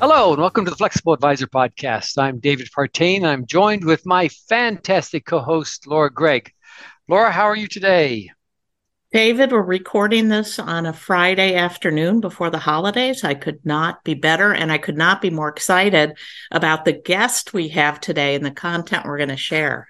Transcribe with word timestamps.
Hello, 0.00 0.32
and 0.32 0.40
welcome 0.40 0.64
to 0.64 0.70
the 0.70 0.78
Flexible 0.78 1.12
Advisor 1.12 1.46
Podcast. 1.46 2.16
I'm 2.16 2.38
David 2.38 2.70
Partain. 2.74 3.22
I'm 3.22 3.44
joined 3.44 3.84
with 3.84 4.06
my 4.06 4.28
fantastic 4.48 5.26
co 5.26 5.40
host, 5.40 5.86
Laura 5.86 6.10
Gregg. 6.10 6.54
Laura, 7.06 7.30
how 7.30 7.44
are 7.44 7.54
you 7.54 7.66
today? 7.66 8.30
David, 9.12 9.52
we're 9.52 9.60
recording 9.60 10.28
this 10.28 10.58
on 10.58 10.86
a 10.86 10.94
Friday 10.94 11.54
afternoon 11.54 12.20
before 12.20 12.48
the 12.48 12.58
holidays. 12.58 13.24
I 13.24 13.34
could 13.34 13.58
not 13.66 14.02
be 14.02 14.14
better, 14.14 14.54
and 14.54 14.72
I 14.72 14.78
could 14.78 14.96
not 14.96 15.20
be 15.20 15.28
more 15.28 15.50
excited 15.50 16.16
about 16.50 16.86
the 16.86 16.94
guest 16.94 17.52
we 17.52 17.68
have 17.68 18.00
today 18.00 18.34
and 18.34 18.44
the 18.44 18.50
content 18.50 19.04
we're 19.04 19.18
going 19.18 19.28
to 19.28 19.36
share. 19.36 19.89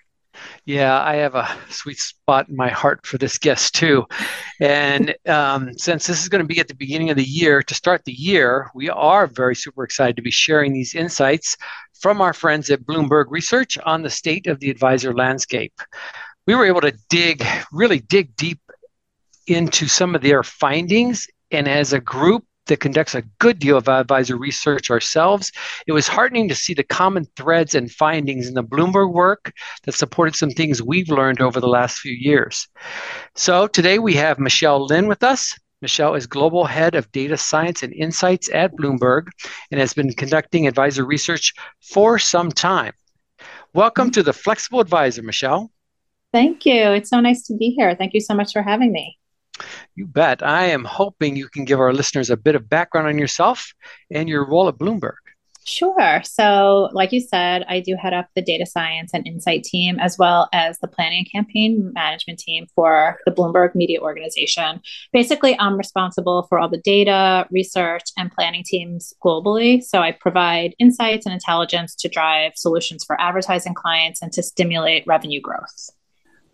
Yeah, 0.64 1.00
I 1.02 1.16
have 1.16 1.34
a 1.34 1.48
sweet 1.68 1.98
spot 1.98 2.48
in 2.48 2.56
my 2.56 2.68
heart 2.68 3.06
for 3.06 3.18
this 3.18 3.38
guest 3.38 3.74
too. 3.74 4.06
And 4.60 5.14
um, 5.26 5.72
since 5.74 6.06
this 6.06 6.22
is 6.22 6.28
going 6.28 6.42
to 6.42 6.54
be 6.54 6.60
at 6.60 6.68
the 6.68 6.74
beginning 6.74 7.10
of 7.10 7.16
the 7.16 7.24
year, 7.24 7.62
to 7.62 7.74
start 7.74 8.04
the 8.04 8.12
year, 8.12 8.70
we 8.74 8.88
are 8.88 9.26
very 9.26 9.56
super 9.56 9.84
excited 9.84 10.16
to 10.16 10.22
be 10.22 10.30
sharing 10.30 10.72
these 10.72 10.94
insights 10.94 11.56
from 12.00 12.20
our 12.20 12.32
friends 12.32 12.70
at 12.70 12.82
Bloomberg 12.82 13.26
Research 13.28 13.78
on 13.78 14.02
the 14.02 14.10
state 14.10 14.46
of 14.46 14.60
the 14.60 14.70
advisor 14.70 15.14
landscape. 15.14 15.74
We 16.46 16.54
were 16.54 16.66
able 16.66 16.80
to 16.80 16.96
dig, 17.08 17.44
really 17.72 18.00
dig 18.00 18.34
deep 18.36 18.60
into 19.46 19.88
some 19.88 20.14
of 20.14 20.22
their 20.22 20.42
findings. 20.42 21.26
And 21.50 21.68
as 21.68 21.92
a 21.92 22.00
group 22.00 22.44
that 22.70 22.80
conducts 22.80 23.14
a 23.14 23.22
good 23.38 23.58
deal 23.58 23.76
of 23.76 23.88
advisor 23.88 24.36
research 24.36 24.90
ourselves, 24.90 25.52
it 25.86 25.92
was 25.92 26.08
heartening 26.08 26.48
to 26.48 26.54
see 26.54 26.72
the 26.72 26.82
common 26.82 27.26
threads 27.36 27.74
and 27.74 27.90
findings 27.90 28.48
in 28.48 28.54
the 28.54 28.64
Bloomberg 28.64 29.12
work 29.12 29.52
that 29.84 29.94
supported 29.94 30.34
some 30.34 30.50
things 30.50 30.82
we've 30.82 31.10
learned 31.10 31.40
over 31.40 31.60
the 31.60 31.68
last 31.68 31.98
few 31.98 32.12
years. 32.12 32.66
So 33.34 33.66
today 33.66 33.98
we 33.98 34.14
have 34.14 34.38
Michelle 34.38 34.86
Lynn 34.86 35.08
with 35.08 35.22
us. 35.22 35.58
Michelle 35.82 36.14
is 36.14 36.26
Global 36.26 36.64
Head 36.64 36.94
of 36.94 37.10
Data 37.12 37.36
Science 37.36 37.82
and 37.82 37.92
Insights 37.92 38.48
at 38.52 38.76
Bloomberg 38.76 39.28
and 39.70 39.80
has 39.80 39.92
been 39.92 40.12
conducting 40.12 40.66
advisor 40.66 41.04
research 41.04 41.52
for 41.80 42.18
some 42.18 42.50
time. 42.50 42.92
Welcome 43.74 44.10
to 44.12 44.22
the 44.22 44.32
Flexible 44.32 44.80
Advisor, 44.80 45.22
Michelle. 45.22 45.70
Thank 46.32 46.66
you. 46.66 46.92
It's 46.92 47.10
so 47.10 47.20
nice 47.20 47.42
to 47.48 47.56
be 47.56 47.70
here. 47.70 47.96
Thank 47.96 48.14
you 48.14 48.20
so 48.20 48.34
much 48.34 48.52
for 48.52 48.62
having 48.62 48.92
me. 48.92 49.19
You 49.94 50.06
bet. 50.06 50.42
I 50.42 50.66
am 50.66 50.84
hoping 50.84 51.36
you 51.36 51.48
can 51.48 51.64
give 51.64 51.80
our 51.80 51.92
listeners 51.92 52.30
a 52.30 52.36
bit 52.36 52.54
of 52.54 52.68
background 52.68 53.08
on 53.08 53.18
yourself 53.18 53.72
and 54.10 54.28
your 54.28 54.46
role 54.46 54.68
at 54.68 54.78
Bloomberg. 54.78 55.14
Sure. 55.64 56.22
So, 56.24 56.88
like 56.92 57.12
you 57.12 57.20
said, 57.20 57.64
I 57.68 57.80
do 57.80 57.94
head 57.94 58.14
up 58.14 58.26
the 58.34 58.42
data 58.42 58.64
science 58.66 59.12
and 59.12 59.26
insight 59.26 59.62
team, 59.62 59.98
as 60.00 60.16
well 60.18 60.48
as 60.52 60.78
the 60.78 60.88
planning 60.88 61.18
and 61.18 61.30
campaign 61.30 61.92
management 61.94 62.38
team 62.38 62.66
for 62.74 63.18
the 63.26 63.30
Bloomberg 63.30 63.74
Media 63.74 64.00
Organization. 64.00 64.80
Basically, 65.12 65.58
I'm 65.58 65.76
responsible 65.76 66.46
for 66.48 66.58
all 66.58 66.68
the 66.68 66.80
data, 66.80 67.46
research, 67.50 68.02
and 68.16 68.32
planning 68.32 68.64
teams 68.64 69.12
globally. 69.24 69.82
So, 69.82 70.00
I 70.00 70.12
provide 70.12 70.74
insights 70.78 71.26
and 71.26 71.32
intelligence 71.32 71.94
to 71.96 72.08
drive 72.08 72.52
solutions 72.56 73.04
for 73.04 73.20
advertising 73.20 73.74
clients 73.74 74.22
and 74.22 74.32
to 74.32 74.42
stimulate 74.42 75.06
revenue 75.06 75.40
growth. 75.40 75.90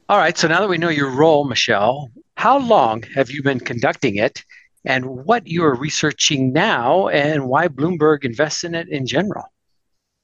All 0.09 0.19
right. 0.19 0.39
So, 0.39 0.47
now 0.47 0.61
that 0.61 0.69
we 0.69 0.79
know 0.79 0.89
your 0.89 1.11
role, 1.11 1.45
Michelle, 1.45 2.11
how 2.37 2.59
long 2.59 3.03
have 3.15 3.31
you 3.31 3.43
been 3.43 3.59
conducting 3.59 4.17
it, 4.17 4.45
and 4.85 5.05
what 5.05 5.49
you 5.49 5.65
are 5.65 5.75
researching 5.75 6.53
now, 6.53 7.09
and 7.09 7.49
why 7.49 7.67
Bloomberg 7.67 8.25
invests 8.25 8.63
in 8.63 8.77
it 8.77 8.89
in 8.89 9.07
general? 9.07 9.53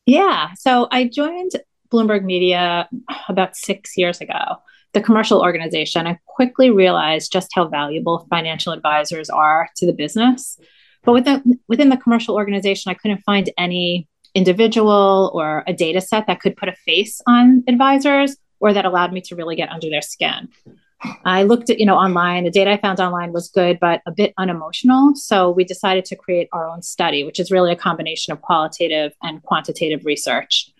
Yeah, 0.07 0.51
so 0.55 0.87
I 0.93 1.09
joined 1.09 1.53
Bloomberg 1.93 2.23
Media 2.23 2.89
about 3.29 3.57
six 3.57 3.97
years 3.97 4.21
ago, 4.21 4.57
the 4.93 5.01
commercial 5.01 5.41
organization. 5.41 6.07
I 6.07 6.19
quickly 6.27 6.71
realized 6.71 7.33
just 7.33 7.49
how 7.53 7.67
valuable 7.67 8.27
financial 8.31 8.73
advisors 8.73 9.31
are 9.31 9.69
to 9.77 9.87
the 9.87 9.93
business. 9.93 10.59
But 11.03 11.13
within, 11.13 11.59
within 11.69 11.89
the 11.89 11.97
commercial 11.97 12.37
organization, 12.37 12.91
I 12.91 12.95
couldn't 12.95 13.23
find 13.27 13.51
any 13.59 14.09
individual 14.35 15.33
or 15.35 15.65
a 15.67 15.73
data 15.73 16.01
set 16.01 16.29
that 16.29 16.41
could 16.41 16.57
put 16.57 16.69
a 16.69 16.77
face 16.87 17.21
on 17.27 17.65
advisors 17.67 18.37
or 18.63 18.73
that 18.73 18.85
allowed 18.85 19.13
me 19.13 19.21
to 19.21 19.37
really 19.37 19.57
get 19.57 19.71
under 19.71 19.91
their 19.91 20.01
skin. 20.01 20.49
I 21.25 21.43
looked 21.43 21.69
at, 21.69 21.81
you 21.81 21.85
know, 21.85 21.97
online. 21.97 22.45
The 22.45 22.51
data 22.51 22.71
I 22.71 22.77
found 22.77 23.01
online 23.01 23.33
was 23.33 23.49
good, 23.49 23.81
but 23.81 24.03
a 24.07 24.13
bit 24.13 24.33
unemotional. 24.39 25.17
So 25.17 25.51
we 25.51 25.65
decided 25.65 26.05
to 26.07 26.17
create 26.17 26.49
our 26.53 26.69
own 26.69 26.81
study, 26.81 27.25
which 27.25 27.41
is 27.41 27.51
really 27.51 27.73
a 27.73 27.77
combination 27.77 28.33
of 28.33 28.41
qualitative 28.41 29.13
and 29.21 29.43
quantitative 29.43 30.05
research. 30.05 30.71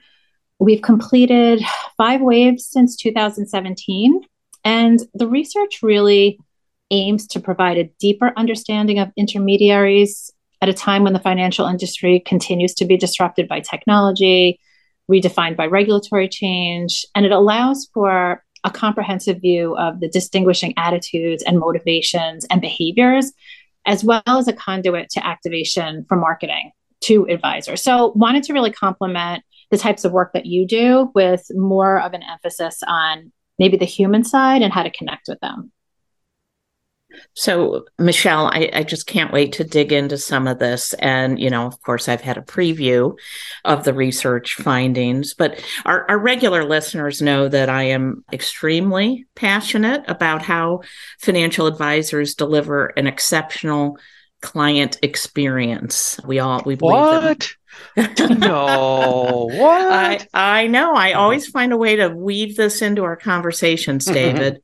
We've 0.61 0.81
completed 0.81 1.61
five 1.97 2.21
waves 2.21 2.67
since 2.67 2.95
2017, 2.97 4.21
and 4.65 5.01
the 5.13 5.27
research 5.27 5.81
really 5.83 6.39
aims 6.93 7.27
to 7.27 7.41
provide 7.41 7.79
a 7.79 7.91
deeper 7.99 8.33
understanding 8.37 9.01
of 9.01 9.11
intermediaries 9.17 10.31
at 10.61 10.69
a 10.69 10.75
time 10.75 11.03
when 11.03 11.15
the 11.15 11.19
financial 11.19 11.67
industry 11.67 12.23
continues 12.25 12.75
to 12.75 12.85
be 12.85 12.97
disrupted 12.97 13.49
by 13.49 13.59
technology, 13.59 14.61
redefined 15.13 15.57
by 15.57 15.67
regulatory 15.67 16.29
change, 16.29 17.05
and 17.15 17.27
it 17.27 17.33
allows 17.33 17.89
for 17.93 18.43
a 18.65 18.71
comprehensive 18.71 19.41
view 19.41 19.77
of 19.77 20.01
the 20.01 20.09
distinguishing 20.09 20.73
attitudes 20.77 21.43
and 21.43 21.59
motivations 21.59 22.47
and 22.51 22.61
behaviors, 22.61 23.33
as 23.87 24.05
well 24.05 24.23
as 24.27 24.49
a 24.49 24.53
conduit 24.53 25.11
to 25.11 25.27
activation 25.27 26.05
for 26.09 26.17
marketing 26.17 26.71
to 27.03 27.27
advisors. 27.29 27.83
So, 27.83 28.13
wanted 28.15 28.45
to 28.45 28.53
really 28.53 28.73
complement 28.73 29.43
the 29.71 29.79
types 29.79 30.05
of 30.05 30.13
work 30.13 30.33
that 30.35 30.47
you 30.47 30.67
do 30.67 31.11
with 31.15 31.47
more 31.51 32.01
of 32.01 32.13
an 32.13 32.23
emphasis 32.23 32.81
on 32.87 33.33
maybe 33.59 33.77
the 33.77 33.85
human 33.85 34.25
side 34.25 34.63
and 34.63 34.73
how 34.73 34.83
to 34.83 34.91
connect 34.91 35.29
with 35.29 35.41
them. 35.41 35.73
So, 37.35 37.85
Michelle, 37.99 38.47
I, 38.47 38.71
I, 38.73 38.83
just 38.83 39.07
can't 39.07 39.33
wait 39.33 39.53
to 39.55 39.65
dig 39.65 39.93
into 39.93 40.19
some 40.19 40.47
of 40.47 40.59
this. 40.59 40.93
And, 40.95 41.39
you 41.39 41.51
know, 41.51 41.67
of 41.67 41.81
course, 41.83 42.09
I've 42.09 42.21
had 42.21 42.37
a 42.37 42.43
preview 42.43 43.17
of 43.65 43.85
the 43.85 43.95
research 43.95 44.55
findings, 44.55 45.35
but 45.35 45.63
our, 45.85 46.09
our 46.11 46.19
regular 46.19 46.65
listeners 46.65 47.23
know 47.23 47.49
that 47.49 47.69
I 47.69 47.85
am 47.85 48.25
extremely 48.33 49.27
passionate 49.35 50.05
about 50.09 50.43
how 50.43 50.83
financial 51.21 51.67
advisors 51.67 52.35
deliver 52.35 52.87
an 52.87 53.07
exceptional 53.07 53.99
client 54.43 54.99
experience. 55.03 56.21
We 56.27 56.39
all, 56.39 56.63
we 56.67 56.75
believe 56.75 56.93
what? 56.93 57.39
That- 57.39 57.57
no, 57.97 59.49
what? 59.53 59.93
I, 59.93 60.63
I 60.63 60.67
know. 60.67 60.95
I 60.95 61.11
mm-hmm. 61.11 61.21
always 61.21 61.47
find 61.49 61.73
a 61.73 61.77
way 61.77 61.97
to 61.97 62.09
weave 62.09 62.57
this 62.57 62.83
into 62.83 63.05
our 63.05 63.17
conversations, 63.17 64.05
mm-hmm. 64.05 64.15
David. 64.15 64.63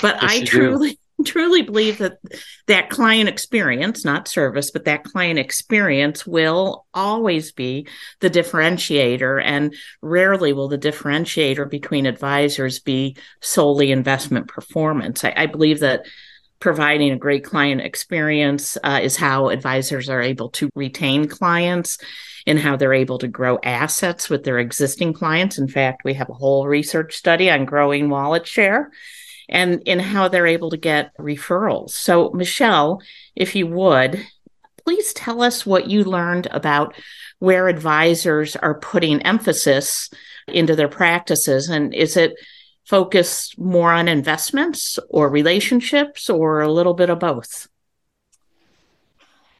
But 0.00 0.18
yes, 0.22 0.32
I 0.32 0.44
truly, 0.44 0.90
do 0.90 0.96
truly 1.26 1.62
believe 1.62 1.98
that 1.98 2.18
that 2.66 2.90
client 2.90 3.28
experience, 3.28 4.04
not 4.04 4.28
service, 4.28 4.70
but 4.70 4.84
that 4.84 5.04
client 5.04 5.38
experience 5.38 6.26
will 6.26 6.86
always 6.94 7.52
be 7.52 7.86
the 8.20 8.30
differentiator. 8.30 9.42
And 9.44 9.74
rarely 10.00 10.52
will 10.52 10.68
the 10.68 10.78
differentiator 10.78 11.68
between 11.68 12.06
advisors 12.06 12.80
be 12.80 13.16
solely 13.40 13.92
investment 13.92 14.48
performance. 14.48 15.24
I, 15.24 15.34
I 15.36 15.46
believe 15.46 15.80
that 15.80 16.06
providing 16.60 17.10
a 17.10 17.16
great 17.16 17.44
client 17.44 17.80
experience 17.80 18.78
uh, 18.84 19.00
is 19.02 19.16
how 19.16 19.48
advisors 19.48 20.08
are 20.08 20.22
able 20.22 20.48
to 20.50 20.70
retain 20.76 21.26
clients 21.26 21.98
and 22.46 22.58
how 22.58 22.76
they're 22.76 22.94
able 22.94 23.18
to 23.18 23.28
grow 23.28 23.58
assets 23.64 24.30
with 24.30 24.44
their 24.44 24.58
existing 24.58 25.12
clients. 25.12 25.58
In 25.58 25.68
fact, 25.68 26.02
we 26.04 26.14
have 26.14 26.30
a 26.30 26.34
whole 26.34 26.66
research 26.66 27.16
study 27.16 27.50
on 27.50 27.64
growing 27.64 28.08
wallet 28.08 28.46
share 28.46 28.90
and 29.48 29.82
in 29.86 29.98
how 29.98 30.28
they're 30.28 30.46
able 30.46 30.70
to 30.70 30.76
get 30.76 31.16
referrals. 31.18 31.90
So, 31.90 32.30
Michelle, 32.30 33.02
if 33.34 33.54
you 33.54 33.66
would, 33.66 34.24
please 34.84 35.12
tell 35.12 35.42
us 35.42 35.66
what 35.66 35.88
you 35.88 36.04
learned 36.04 36.46
about 36.50 36.94
where 37.38 37.68
advisors 37.68 38.56
are 38.56 38.78
putting 38.78 39.22
emphasis 39.22 40.10
into 40.48 40.76
their 40.76 40.88
practices. 40.88 41.68
And 41.68 41.94
is 41.94 42.16
it 42.16 42.34
focused 42.84 43.58
more 43.58 43.92
on 43.92 44.08
investments 44.08 44.98
or 45.08 45.28
relationships 45.28 46.28
or 46.28 46.60
a 46.60 46.72
little 46.72 46.94
bit 46.94 47.10
of 47.10 47.18
both? 47.18 47.68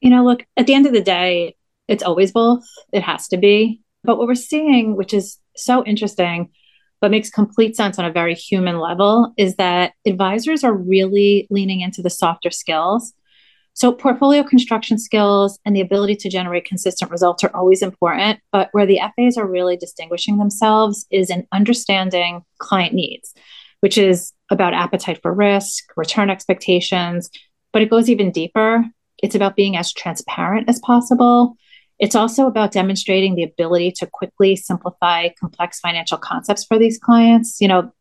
You 0.00 0.10
know, 0.10 0.24
look, 0.24 0.44
at 0.56 0.66
the 0.66 0.74
end 0.74 0.86
of 0.86 0.92
the 0.92 1.02
day, 1.02 1.56
it's 1.88 2.02
always 2.02 2.32
both. 2.32 2.64
It 2.92 3.02
has 3.02 3.28
to 3.28 3.36
be. 3.36 3.80
But 4.04 4.18
what 4.18 4.26
we're 4.26 4.34
seeing, 4.34 4.96
which 4.96 5.14
is 5.14 5.38
so 5.54 5.84
interesting, 5.84 6.50
but 7.02 7.10
makes 7.10 7.28
complete 7.28 7.76
sense 7.76 7.98
on 7.98 8.04
a 8.04 8.12
very 8.12 8.32
human 8.34 8.78
level 8.78 9.34
is 9.36 9.56
that 9.56 9.92
advisors 10.06 10.62
are 10.62 10.72
really 10.72 11.48
leaning 11.50 11.80
into 11.80 12.00
the 12.00 12.08
softer 12.08 12.50
skills. 12.50 13.12
So, 13.74 13.90
portfolio 13.90 14.44
construction 14.44 14.98
skills 14.98 15.58
and 15.64 15.74
the 15.74 15.80
ability 15.80 16.14
to 16.16 16.30
generate 16.30 16.64
consistent 16.64 17.10
results 17.10 17.42
are 17.42 17.54
always 17.56 17.82
important. 17.82 18.38
But 18.52 18.68
where 18.70 18.86
the 18.86 19.00
FAs 19.16 19.36
are 19.36 19.46
really 19.46 19.76
distinguishing 19.76 20.38
themselves 20.38 21.04
is 21.10 21.28
in 21.28 21.46
understanding 21.52 22.42
client 22.58 22.94
needs. 22.94 23.34
which 23.80 23.98
is 23.98 24.32
about 24.48 24.74
appetite 24.74 25.20
for 25.22 25.34
risk, 25.34 25.82
return 25.96 26.30
expectations, 26.30 27.28
but 27.72 27.82
it 27.82 27.90
goes 27.90 28.08
even 28.08 28.30
deeper. 28.30 28.84
It's 29.20 29.34
about 29.34 29.56
being 29.56 29.76
as 29.76 29.92
transparent 29.92 30.68
as 30.68 30.78
possible. 30.78 31.56
It's 32.02 32.16
also 32.16 32.48
about 32.48 32.72
demonstrating 32.72 33.36
the 33.36 33.44
ability 33.44 33.92
to 33.98 34.08
quickly 34.08 34.56
simplify 34.56 35.28
complex 35.38 35.78
financial 35.78 36.18
concepts 36.18 36.64
for 36.64 36.76
these 36.76 36.98
clients. 36.98 37.60
You 37.60 37.68
know, 37.68 37.92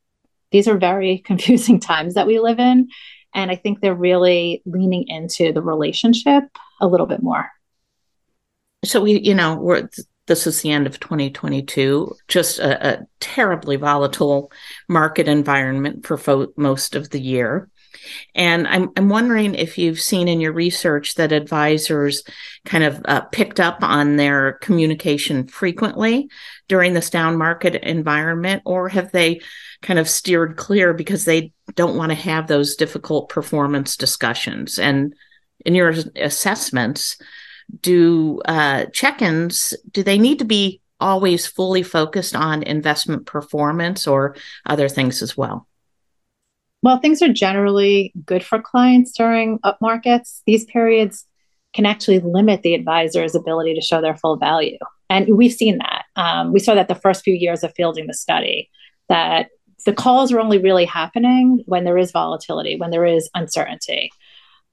these 0.51 0.67
are 0.67 0.75
very 0.75 1.19
confusing 1.25 1.79
times 1.79 2.15
that 2.15 2.25
we 2.25 2.39
live 2.39 2.59
in. 2.59 2.89
And 3.35 3.51
I 3.51 3.55
think 3.55 3.79
they're 3.79 3.93
really 3.93 4.63
leaning 4.65 5.07
into 5.07 5.53
the 5.53 5.61
relationship 5.61 6.45
a 6.81 6.87
little 6.87 7.05
bit 7.05 7.21
more. 7.21 7.51
So 8.83 9.01
we, 9.01 9.19
you 9.19 9.35
know, 9.35 9.55
we're 9.55 9.87
this 10.25 10.47
is 10.47 10.61
the 10.61 10.71
end 10.71 10.87
of 10.87 10.99
2022, 10.99 12.15
just 12.27 12.57
a, 12.57 13.01
a 13.01 13.07
terribly 13.19 13.75
volatile 13.75 14.51
market 14.89 15.27
environment 15.27 16.07
for 16.07 16.17
fo- 16.17 16.53
most 16.57 16.95
of 16.95 17.11
the 17.11 17.21
year. 17.21 17.69
And 18.35 18.67
I'm, 18.67 18.89
I'm 18.97 19.09
wondering 19.09 19.55
if 19.55 19.77
you've 19.77 19.99
seen 19.99 20.27
in 20.27 20.41
your 20.41 20.53
research 20.53 21.15
that 21.15 21.31
advisors 21.31 22.23
kind 22.65 22.83
of 22.83 23.01
uh, 23.05 23.21
picked 23.21 23.59
up 23.59 23.83
on 23.83 24.17
their 24.17 24.53
communication 24.53 25.47
frequently 25.47 26.29
during 26.67 26.93
this 26.93 27.09
down 27.09 27.37
market 27.37 27.75
environment, 27.75 28.63
or 28.65 28.89
have 28.89 29.11
they 29.11 29.41
kind 29.81 29.99
of 29.99 30.09
steered 30.09 30.57
clear 30.57 30.93
because 30.93 31.25
they 31.25 31.51
don't 31.75 31.97
want 31.97 32.11
to 32.11 32.15
have 32.15 32.47
those 32.47 32.75
difficult 32.75 33.29
performance 33.29 33.97
discussions? 33.97 34.79
And 34.79 35.13
in 35.65 35.75
your 35.75 35.93
assessments, 36.15 37.17
do 37.81 38.41
uh, 38.45 38.85
check-ins 38.91 39.73
do 39.91 40.03
they 40.03 40.17
need 40.17 40.39
to 40.39 40.45
be 40.45 40.81
always 40.99 41.47
fully 41.47 41.83
focused 41.83 42.35
on 42.35 42.63
investment 42.63 43.25
performance 43.25 44.07
or 44.07 44.35
other 44.65 44.89
things 44.89 45.21
as 45.21 45.37
well 45.37 45.67
well 46.81 46.97
things 46.97 47.21
are 47.21 47.31
generally 47.31 48.13
good 48.25 48.43
for 48.43 48.61
clients 48.61 49.11
during 49.15 49.59
up 49.63 49.77
markets. 49.81 50.41
These 50.45 50.65
periods 50.65 51.25
can 51.73 51.85
actually 51.85 52.19
limit 52.19 52.63
the 52.63 52.73
advisor's 52.73 53.35
ability 53.35 53.73
to 53.75 53.81
show 53.81 54.01
their 54.01 54.17
full 54.17 54.35
value. 54.35 54.77
And 55.09 55.37
we've 55.37 55.53
seen 55.53 55.77
that. 55.77 56.05
Um, 56.15 56.51
we 56.51 56.59
saw 56.59 56.75
that 56.75 56.87
the 56.87 56.95
first 56.95 57.23
few 57.23 57.33
years 57.33 57.63
of 57.63 57.73
fielding 57.75 58.07
the 58.07 58.13
study 58.13 58.69
that 59.09 59.49
the 59.85 59.93
calls 59.93 60.31
are 60.31 60.39
only 60.39 60.57
really 60.57 60.85
happening 60.85 61.63
when 61.65 61.83
there 61.83 61.97
is 61.97 62.11
volatility 62.11 62.75
when 62.75 62.91
there 62.91 63.05
is 63.05 63.29
uncertainty. 63.33 64.11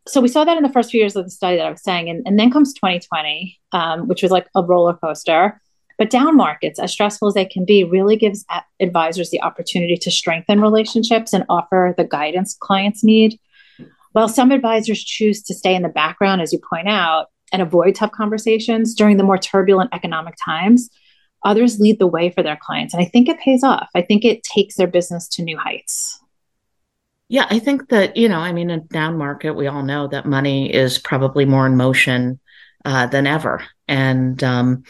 So 0.06 0.20
we 0.20 0.28
saw 0.28 0.44
that 0.44 0.56
in 0.56 0.62
the 0.62 0.72
first 0.72 0.90
few 0.90 1.00
years 1.00 1.16
of 1.16 1.24
the 1.24 1.30
study 1.30 1.56
that 1.56 1.66
I 1.66 1.70
was 1.70 1.82
saying, 1.82 2.08
and, 2.08 2.22
and 2.26 2.38
then 2.38 2.50
comes 2.50 2.72
2020, 2.72 3.60
um, 3.72 4.08
which 4.08 4.22
was 4.22 4.30
like 4.30 4.48
a 4.54 4.62
roller 4.62 4.94
coaster. 4.94 5.60
But 5.98 6.10
down 6.10 6.36
markets, 6.36 6.78
as 6.78 6.92
stressful 6.92 7.28
as 7.28 7.34
they 7.34 7.44
can 7.44 7.64
be, 7.64 7.82
really 7.82 8.16
gives 8.16 8.44
advisors 8.78 9.30
the 9.30 9.42
opportunity 9.42 9.96
to 9.96 10.10
strengthen 10.10 10.60
relationships 10.60 11.32
and 11.32 11.44
offer 11.48 11.92
the 11.96 12.04
guidance 12.04 12.56
clients 12.58 13.02
need. 13.02 13.38
While 14.12 14.28
some 14.28 14.52
advisors 14.52 15.02
choose 15.02 15.42
to 15.42 15.54
stay 15.54 15.74
in 15.74 15.82
the 15.82 15.88
background, 15.88 16.40
as 16.40 16.52
you 16.52 16.60
point 16.60 16.88
out, 16.88 17.26
and 17.52 17.60
avoid 17.62 17.94
tough 17.94 18.12
conversations 18.12 18.94
during 18.94 19.16
the 19.16 19.24
more 19.24 19.38
turbulent 19.38 19.90
economic 19.92 20.34
times, 20.42 20.88
others 21.44 21.80
lead 21.80 21.98
the 21.98 22.06
way 22.06 22.30
for 22.30 22.42
their 22.42 22.58
clients. 22.60 22.94
And 22.94 23.02
I 23.02 23.06
think 23.06 23.28
it 23.28 23.40
pays 23.40 23.64
off. 23.64 23.88
I 23.94 24.02
think 24.02 24.24
it 24.24 24.42
takes 24.42 24.76
their 24.76 24.86
business 24.86 25.28
to 25.30 25.42
new 25.42 25.56
heights. 25.56 26.20
Yeah, 27.28 27.46
I 27.50 27.58
think 27.58 27.88
that, 27.88 28.16
you 28.16 28.28
know, 28.28 28.38
I 28.38 28.52
mean, 28.52 28.70
in 28.70 28.86
down 28.86 29.18
market, 29.18 29.52
we 29.52 29.66
all 29.66 29.82
know 29.82 30.08
that 30.08 30.26
money 30.26 30.72
is 30.72 30.98
probably 30.98 31.44
more 31.44 31.66
in 31.66 31.76
motion 31.76 32.38
uh, 32.88 33.04
than 33.04 33.26
ever. 33.26 33.62
And 33.86 34.42
um, 34.42 34.84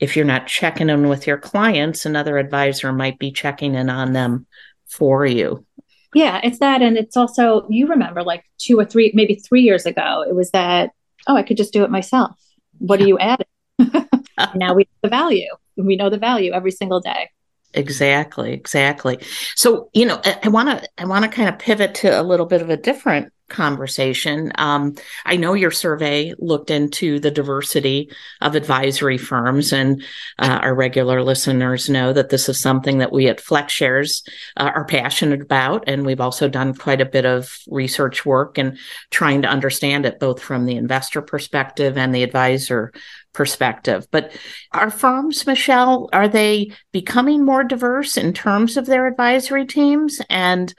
if 0.00 0.16
you're 0.16 0.24
not 0.24 0.48
checking 0.48 0.90
in 0.90 1.08
with 1.08 1.28
your 1.28 1.38
clients, 1.38 2.04
another 2.04 2.38
advisor 2.38 2.92
might 2.92 3.20
be 3.20 3.30
checking 3.30 3.76
in 3.76 3.88
on 3.88 4.12
them 4.12 4.46
for 4.88 5.24
you. 5.24 5.64
Yeah, 6.12 6.40
it's 6.42 6.58
that. 6.58 6.82
And 6.82 6.96
it's 6.96 7.16
also, 7.16 7.64
you 7.68 7.86
remember 7.86 8.24
like 8.24 8.42
two 8.58 8.80
or 8.80 8.84
three, 8.84 9.12
maybe 9.14 9.36
three 9.36 9.62
years 9.62 9.86
ago, 9.86 10.24
it 10.28 10.34
was 10.34 10.50
that, 10.50 10.90
oh, 11.28 11.36
I 11.36 11.44
could 11.44 11.56
just 11.56 11.72
do 11.72 11.84
it 11.84 11.90
myself. 11.90 12.32
What 12.78 12.98
yeah. 12.98 13.04
are 13.04 13.08
you 13.08 13.18
adding? 13.20 13.46
now 14.56 14.74
we 14.74 14.82
know 14.82 14.98
the 15.02 15.08
value. 15.08 15.54
We 15.76 15.94
know 15.94 16.10
the 16.10 16.18
value 16.18 16.50
every 16.50 16.72
single 16.72 16.98
day. 16.98 17.30
Exactly, 17.74 18.54
exactly. 18.54 19.20
So, 19.54 19.88
you 19.92 20.04
know, 20.04 20.20
I 20.42 20.48
want 20.48 20.82
to 20.82 20.88
I 20.98 21.04
want 21.04 21.24
to 21.24 21.30
kind 21.30 21.48
of 21.48 21.60
pivot 21.60 21.94
to 21.96 22.20
a 22.20 22.22
little 22.22 22.46
bit 22.46 22.62
of 22.62 22.70
a 22.70 22.76
different 22.76 23.32
conversation. 23.48 24.50
Um, 24.56 24.94
I 25.24 25.36
know 25.36 25.54
your 25.54 25.70
survey 25.70 26.34
looked 26.38 26.70
into 26.70 27.20
the 27.20 27.30
diversity 27.30 28.10
of 28.40 28.54
advisory 28.54 29.18
firms, 29.18 29.72
and 29.72 30.02
uh, 30.38 30.58
our 30.62 30.74
regular 30.74 31.22
listeners 31.22 31.88
know 31.88 32.12
that 32.12 32.30
this 32.30 32.48
is 32.48 32.58
something 32.58 32.98
that 32.98 33.12
we 33.12 33.28
at 33.28 33.38
FlexShares 33.38 34.28
uh, 34.56 34.70
are 34.74 34.84
passionate 34.84 35.42
about, 35.42 35.84
and 35.86 36.04
we've 36.04 36.20
also 36.20 36.48
done 36.48 36.74
quite 36.74 37.00
a 37.00 37.06
bit 37.06 37.24
of 37.24 37.58
research 37.68 38.26
work 38.26 38.58
and 38.58 38.78
trying 39.10 39.42
to 39.42 39.48
understand 39.48 40.06
it 40.06 40.18
both 40.18 40.40
from 40.42 40.66
the 40.66 40.76
investor 40.76 41.22
perspective 41.22 41.96
and 41.96 42.14
the 42.14 42.22
advisor 42.22 42.92
perspective. 43.36 44.08
But 44.10 44.32
our 44.72 44.90
firms, 44.90 45.46
Michelle, 45.46 46.08
are 46.12 46.26
they 46.26 46.72
becoming 46.90 47.44
more 47.44 47.62
diverse 47.62 48.16
in 48.16 48.32
terms 48.32 48.76
of 48.76 48.86
their 48.86 49.06
advisory 49.06 49.66
teams? 49.66 50.20
And 50.30 50.74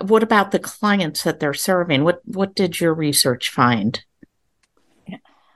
what 0.00 0.22
about 0.22 0.50
the 0.50 0.58
clients 0.58 1.22
that 1.24 1.40
they're 1.40 1.54
serving? 1.54 2.04
What 2.04 2.20
what 2.24 2.54
did 2.54 2.80
your 2.80 2.94
research 2.94 3.50
find? 3.50 4.02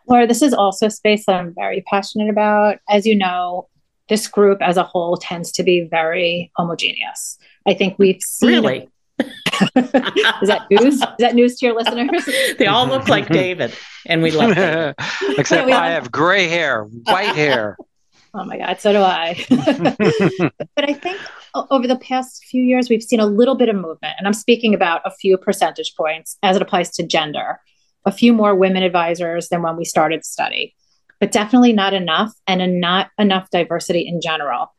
Laura, 0.08 0.26
this 0.26 0.42
is 0.42 0.54
also 0.54 0.86
a 0.86 0.90
space 0.90 1.26
that 1.26 1.34
I'm 1.34 1.52
very 1.54 1.82
passionate 1.82 2.28
about. 2.28 2.78
As 2.88 3.06
you 3.06 3.16
know, 3.16 3.68
this 4.08 4.28
group 4.28 4.62
as 4.62 4.76
a 4.76 4.84
whole 4.84 5.16
tends 5.16 5.50
to 5.52 5.62
be 5.62 5.88
very 5.90 6.52
homogeneous. 6.56 7.38
I 7.66 7.74
think 7.74 7.98
we've 7.98 8.22
seen 8.22 8.50
really. 8.50 8.88
is 9.18 9.90
that 9.92 10.66
news? 10.70 10.94
Is 10.94 11.00
that 11.18 11.34
news 11.34 11.58
to 11.58 11.66
your 11.66 11.74
listeners? 11.74 12.28
they 12.58 12.66
all 12.66 12.86
look 12.86 13.08
like 13.08 13.28
David, 13.30 13.72
and 14.04 14.22
we 14.22 14.30
love 14.30 14.52
it. 14.56 14.94
Except 15.38 15.68
I 15.70 15.90
have 15.90 16.12
gray 16.12 16.48
hair, 16.48 16.84
white 16.84 17.34
hair. 17.34 17.76
Oh 18.38 18.44
my 18.44 18.58
God, 18.58 18.78
so 18.80 18.92
do 18.92 18.98
I. 18.98 19.42
but 20.76 20.88
I 20.88 20.92
think 20.92 21.18
over 21.70 21.86
the 21.86 21.98
past 21.98 22.44
few 22.44 22.62
years, 22.62 22.90
we've 22.90 23.02
seen 23.02 23.18
a 23.18 23.26
little 23.26 23.54
bit 23.54 23.70
of 23.70 23.76
movement, 23.76 24.14
and 24.18 24.26
I'm 24.26 24.34
speaking 24.34 24.74
about 24.74 25.00
a 25.06 25.10
few 25.10 25.38
percentage 25.38 25.94
points 25.96 26.36
as 26.42 26.54
it 26.56 26.62
applies 26.62 26.90
to 26.92 27.06
gender. 27.06 27.60
A 28.04 28.12
few 28.12 28.34
more 28.34 28.54
women 28.54 28.82
advisors 28.82 29.48
than 29.48 29.62
when 29.62 29.76
we 29.76 29.84
started 29.84 30.20
the 30.20 30.24
study, 30.24 30.74
but 31.18 31.32
definitely 31.32 31.72
not 31.72 31.94
enough, 31.94 32.32
and 32.46 32.78
not 32.78 33.10
enough 33.18 33.48
diversity 33.50 34.06
in 34.06 34.20
general 34.20 34.70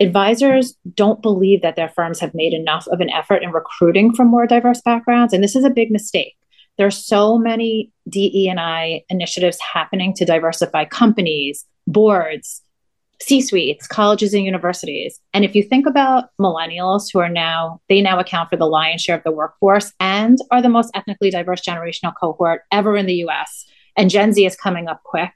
advisors 0.00 0.74
don't 0.94 1.20
believe 1.20 1.60
that 1.62 1.76
their 1.76 1.90
firms 1.90 2.20
have 2.20 2.34
made 2.34 2.54
enough 2.54 2.86
of 2.88 3.00
an 3.00 3.10
effort 3.10 3.42
in 3.42 3.50
recruiting 3.50 4.14
from 4.14 4.28
more 4.28 4.46
diverse 4.46 4.80
backgrounds 4.80 5.34
and 5.34 5.44
this 5.44 5.54
is 5.54 5.64
a 5.64 5.70
big 5.70 5.90
mistake 5.90 6.36
there 6.78 6.86
are 6.86 6.90
so 6.90 7.36
many 7.36 7.92
DE&I 8.08 9.02
initiatives 9.10 9.58
happening 9.60 10.14
to 10.14 10.24
diversify 10.24 10.86
companies 10.86 11.66
boards 11.86 12.62
c-suites 13.20 13.86
colleges 13.86 14.32
and 14.32 14.44
universities 14.44 15.20
and 15.34 15.44
if 15.44 15.54
you 15.54 15.62
think 15.62 15.86
about 15.86 16.30
millennials 16.40 17.04
who 17.12 17.18
are 17.18 17.28
now 17.28 17.80
they 17.88 18.00
now 18.00 18.18
account 18.18 18.48
for 18.48 18.56
the 18.56 18.66
lion's 18.66 19.02
share 19.02 19.16
of 19.16 19.24
the 19.24 19.30
workforce 19.30 19.92
and 20.00 20.38
are 20.50 20.62
the 20.62 20.68
most 20.68 20.90
ethnically 20.94 21.30
diverse 21.30 21.60
generational 21.60 22.14
cohort 22.18 22.62
ever 22.72 22.96
in 22.96 23.06
the 23.06 23.14
us 23.14 23.66
and 23.96 24.10
gen 24.10 24.32
z 24.32 24.46
is 24.46 24.56
coming 24.56 24.88
up 24.88 25.02
quick 25.04 25.32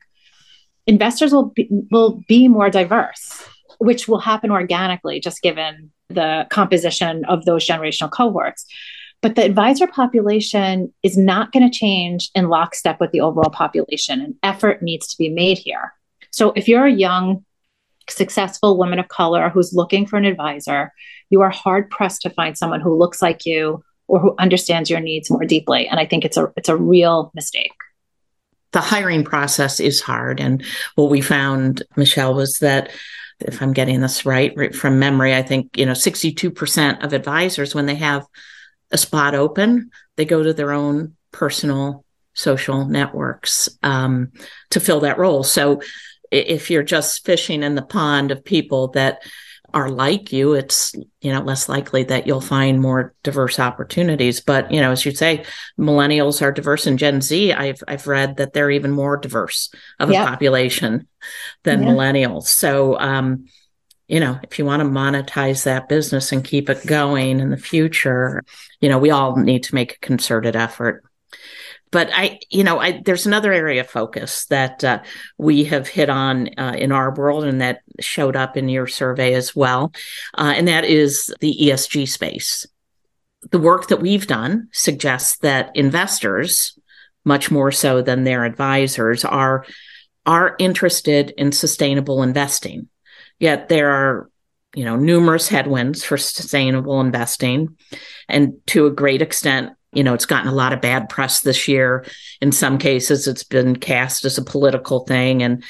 investors 0.87 1.33
will 1.33 1.51
be, 1.51 1.69
will 1.91 2.23
be 2.29 2.49
more 2.49 2.71
diverse 2.71 3.45
which 3.79 4.09
will 4.09 4.19
happen 4.19 4.51
organically 4.51 5.21
just 5.21 5.43
given 5.43 5.91
the 6.09 6.47
composition 6.51 7.25
of 7.27 7.45
those 7.45 7.67
generational 7.67 8.11
cohorts. 8.11 8.67
But 9.23 9.37
the 9.37 9.45
advisor 9.45 9.87
population 9.87 10.93
is 11.03 11.17
not 11.17 11.53
going 11.53 11.69
to 11.69 11.77
change 11.77 12.31
in 12.35 12.49
lockstep 12.49 13.01
with 13.01 13.11
the 13.13 13.23
overall 13.23 13.51
population, 13.51 14.21
and 14.21 14.35
effort 14.43 14.83
needs 14.83 15.09
to 15.09 15.19
be 15.19 15.31
made 15.31 15.59
here. 15.59 15.95
So 16.31 16.53
if 16.57 16.69
you're 16.69 16.87
a 16.87 16.93
young, 16.93 17.45
successful 18.09 18.79
woman 18.79 18.99
of 18.99 19.09
color 19.09 19.49
who's 19.49 19.73
looking 19.73 20.07
for 20.07 20.17
an 20.17 20.25
advisor, 20.25 20.93
you 21.31 21.41
are 21.41 21.51
hard 21.51 21.91
pressed 21.91 22.23
to 22.23 22.31
find 22.31 22.57
someone 22.57 22.81
who 22.81 22.95
looks 22.95 23.23
like 23.23 23.47
you 23.47 23.83
or 24.07 24.21
who 24.21 24.35
understands 24.39 24.91
your 24.91 25.01
needs 25.01 25.31
more 25.31 25.45
deeply. 25.45 25.89
And 25.89 25.99
I 25.99 26.07
think 26.07 26.25
it's 26.25 26.37
a 26.37 26.53
it's 26.57 26.69
a 26.69 26.77
real 26.77 27.31
mistake 27.35 27.73
the 28.75 28.81
hiring 28.81 29.23
process 29.23 29.79
is 29.79 30.01
hard. 30.01 30.41
And 30.41 30.63
what 30.97 31.09
we 31.09 31.21
found, 31.21 31.85
Michelle, 31.97 32.35
was 32.35 32.59
that 32.59 32.91
if 33.39 33.63
I'm 33.63 33.73
getting 33.73 34.01
this 34.01 34.27
right, 34.27 34.75
from 34.75 34.99
memory, 34.99 35.35
I 35.35 35.43
think, 35.43 35.79
you 35.79 35.87
know, 35.87 35.93
62% 35.93 37.05
of 37.05 37.13
advisors, 37.13 37.75
when 37.75 37.87
they 37.87 37.95
have 37.95 38.27
a 38.91 38.99
spot 38.99 39.35
open, 39.35 39.91
they 40.17 40.25
go 40.25 40.43
to 40.43 40.53
their 40.53 40.73
own 40.73 41.17
personal 41.31 42.05
social 42.35 42.85
networks 42.85 43.69
um, 43.85 44.33
to 44.71 44.81
fill 44.81 45.01
that 45.01 45.19
role. 45.19 45.45
So 45.45 45.81
if 46.35 46.71
you're 46.71 46.83
just 46.83 47.25
fishing 47.25 47.63
in 47.63 47.75
the 47.75 47.83
pond 47.83 48.31
of 48.31 48.45
people 48.45 48.89
that 48.89 49.23
are 49.73 49.91
like 49.91 50.33
you, 50.33 50.55
it's 50.55 50.95
you 51.21 51.33
know 51.33 51.41
less 51.41 51.69
likely 51.69 52.05
that 52.05 52.27
you'll 52.27 52.41
find 52.41 52.81
more 52.81 53.15
diverse 53.25 53.59
opportunities. 53.59 54.41
But 54.41 54.71
you 54.71 54.81
know, 54.81 54.93
as 54.93 55.05
you 55.05 55.13
say, 55.13 55.45
millennials 55.79 56.41
are 56.43 56.53
diverse, 56.53 56.87
and 56.87 56.99
Gen 56.99 57.21
Z, 57.21 57.53
I've 57.53 57.83
I've 57.89 58.07
read 58.07 58.37
that 58.37 58.53
they're 58.53 58.71
even 58.71 58.93
more 58.93 59.17
diverse 59.17 59.75
of 59.99 60.11
a 60.11 60.15
population 60.15 61.09
than 61.65 61.83
yeah. 61.83 61.89
millennials. 61.89 62.45
So 62.45 62.99
um, 62.99 63.47
you 64.07 64.21
know, 64.21 64.39
if 64.43 64.59
you 64.59 64.65
want 64.65 64.81
to 64.81 64.89
monetize 64.89 65.65
that 65.65 65.89
business 65.89 66.31
and 66.31 66.45
keep 66.45 66.71
it 66.71 66.87
going 66.87 67.41
in 67.41 67.51
the 67.51 67.57
future, 67.57 68.45
you 68.81 68.89
know, 68.89 68.99
we 68.99 69.11
all 69.11 69.37
need 69.37 69.65
to 69.65 69.75
make 69.75 69.95
a 69.95 70.07
concerted 70.07 70.55
effort. 70.57 71.05
But 71.91 72.11
I, 72.13 72.41
you 72.51 72.65
know, 72.65 72.81
I, 72.81 73.03
there's 73.05 73.27
another 73.27 73.53
area 73.53 73.83
of 73.83 73.91
focus 73.91 74.47
that 74.47 74.83
uh, 74.83 75.03
we 75.39 75.65
have 75.65 75.87
hit 75.87 76.11
on 76.11 76.49
uh, 76.59 76.75
in 76.77 76.91
our 76.91 77.15
world 77.15 77.45
and 77.45 77.61
that 77.61 77.83
showed 78.01 78.35
up 78.35 78.57
in 78.57 78.69
your 78.69 78.87
survey 78.87 79.35
as 79.35 79.55
well. 79.55 79.93
Uh, 80.37 80.55
and 80.57 80.67
that 80.67 80.85
is 80.85 81.33
the 81.41 81.57
ESG 81.63 82.09
space. 82.09 82.67
The 83.53 83.61
work 83.61 83.89
that 83.89 84.01
we've 84.01 84.27
done 84.27 84.69
suggests 84.73 85.39
that 85.39 85.71
investors, 85.77 86.77
much 87.25 87.51
more 87.51 87.71
so 87.71 88.03
than 88.03 88.25
their 88.25 88.45
advisors, 88.45 89.25
are 89.25 89.65
are 90.27 90.57
interested 90.59 91.35
in 91.37 91.53
sustainable 91.53 92.23
investing 92.23 92.89
Yet 93.39 93.69
there 93.69 93.91
are, 93.91 94.31
you 94.75 94.85
know, 94.85 94.97
numerous 94.97 95.49
headwinds 95.49 96.05
for 96.05 96.17
sustainable 96.17 97.01
investing. 97.01 97.77
And 98.29 98.55
to 98.69 98.87
a 98.87 98.91
great 98.91 99.23
extent, 99.23 99.73
you 99.95 100.03
know, 100.03 100.15
it's 100.15 100.27
gotten 100.27 100.49
a 100.49 100.55
lot 100.55 100.73
of 100.73 100.81
bad 100.81 101.09
press 101.09 101.41
this 101.41 101.69
year. 101.69 102.05
In 102.41 102.53
some 102.53 102.79
cases, 102.79 103.27
it's 103.27 103.45
been 103.45 103.77
cast 103.77 104.25
as 104.25 104.39
a 104.39 104.45
political 104.45 105.01
thing. 105.01 105.43
And 105.43 105.63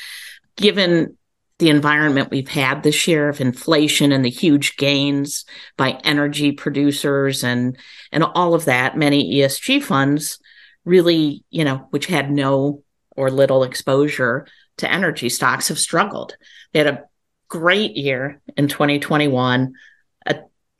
given 0.56 1.16
the 1.58 1.70
environment 1.70 2.30
we've 2.30 2.48
had 2.48 2.82
this 2.82 3.06
year 3.06 3.28
of 3.28 3.40
inflation 3.40 4.12
and 4.12 4.24
the 4.24 4.30
huge 4.30 4.76
gains 4.76 5.44
by 5.76 5.92
energy 6.02 6.52
producers 6.52 7.44
and 7.44 7.78
and 8.10 8.24
all 8.24 8.54
of 8.54 8.64
that, 8.64 8.96
many 8.96 9.36
ESG 9.36 9.82
funds 9.82 10.38
really, 10.84 11.44
you 11.50 11.64
know, 11.64 11.86
which 11.90 12.06
had 12.06 12.30
no 12.30 12.82
or 13.16 13.30
little 13.30 13.62
exposure 13.62 14.46
to 14.78 14.90
energy 14.90 15.28
stocks 15.28 15.68
have 15.68 15.78
struggled. 15.78 16.36
They 16.72 16.80
had 16.80 16.88
a 16.88 17.04
great 17.48 17.96
year 17.96 18.40
in 18.56 18.68
2021, 18.68 19.62
a 19.62 19.72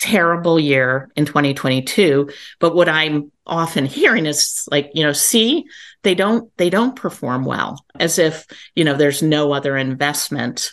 terrible 0.04 0.60
year 0.60 1.10
in 1.16 1.24
2022. 1.24 2.28
But 2.60 2.74
what 2.74 2.90
I'm 2.90 3.32
often 3.46 3.86
hearing 3.86 4.26
is 4.26 4.68
like, 4.70 4.90
you 4.92 5.02
know, 5.02 5.12
see, 5.12 5.64
they 6.02 6.14
don't 6.14 6.54
they 6.58 6.68
don't 6.68 6.94
perform 6.94 7.46
well, 7.46 7.82
as 7.98 8.18
if, 8.18 8.46
you 8.74 8.84
know, 8.84 8.94
there's 8.94 9.22
no 9.22 9.52
other 9.52 9.78
investment 9.78 10.72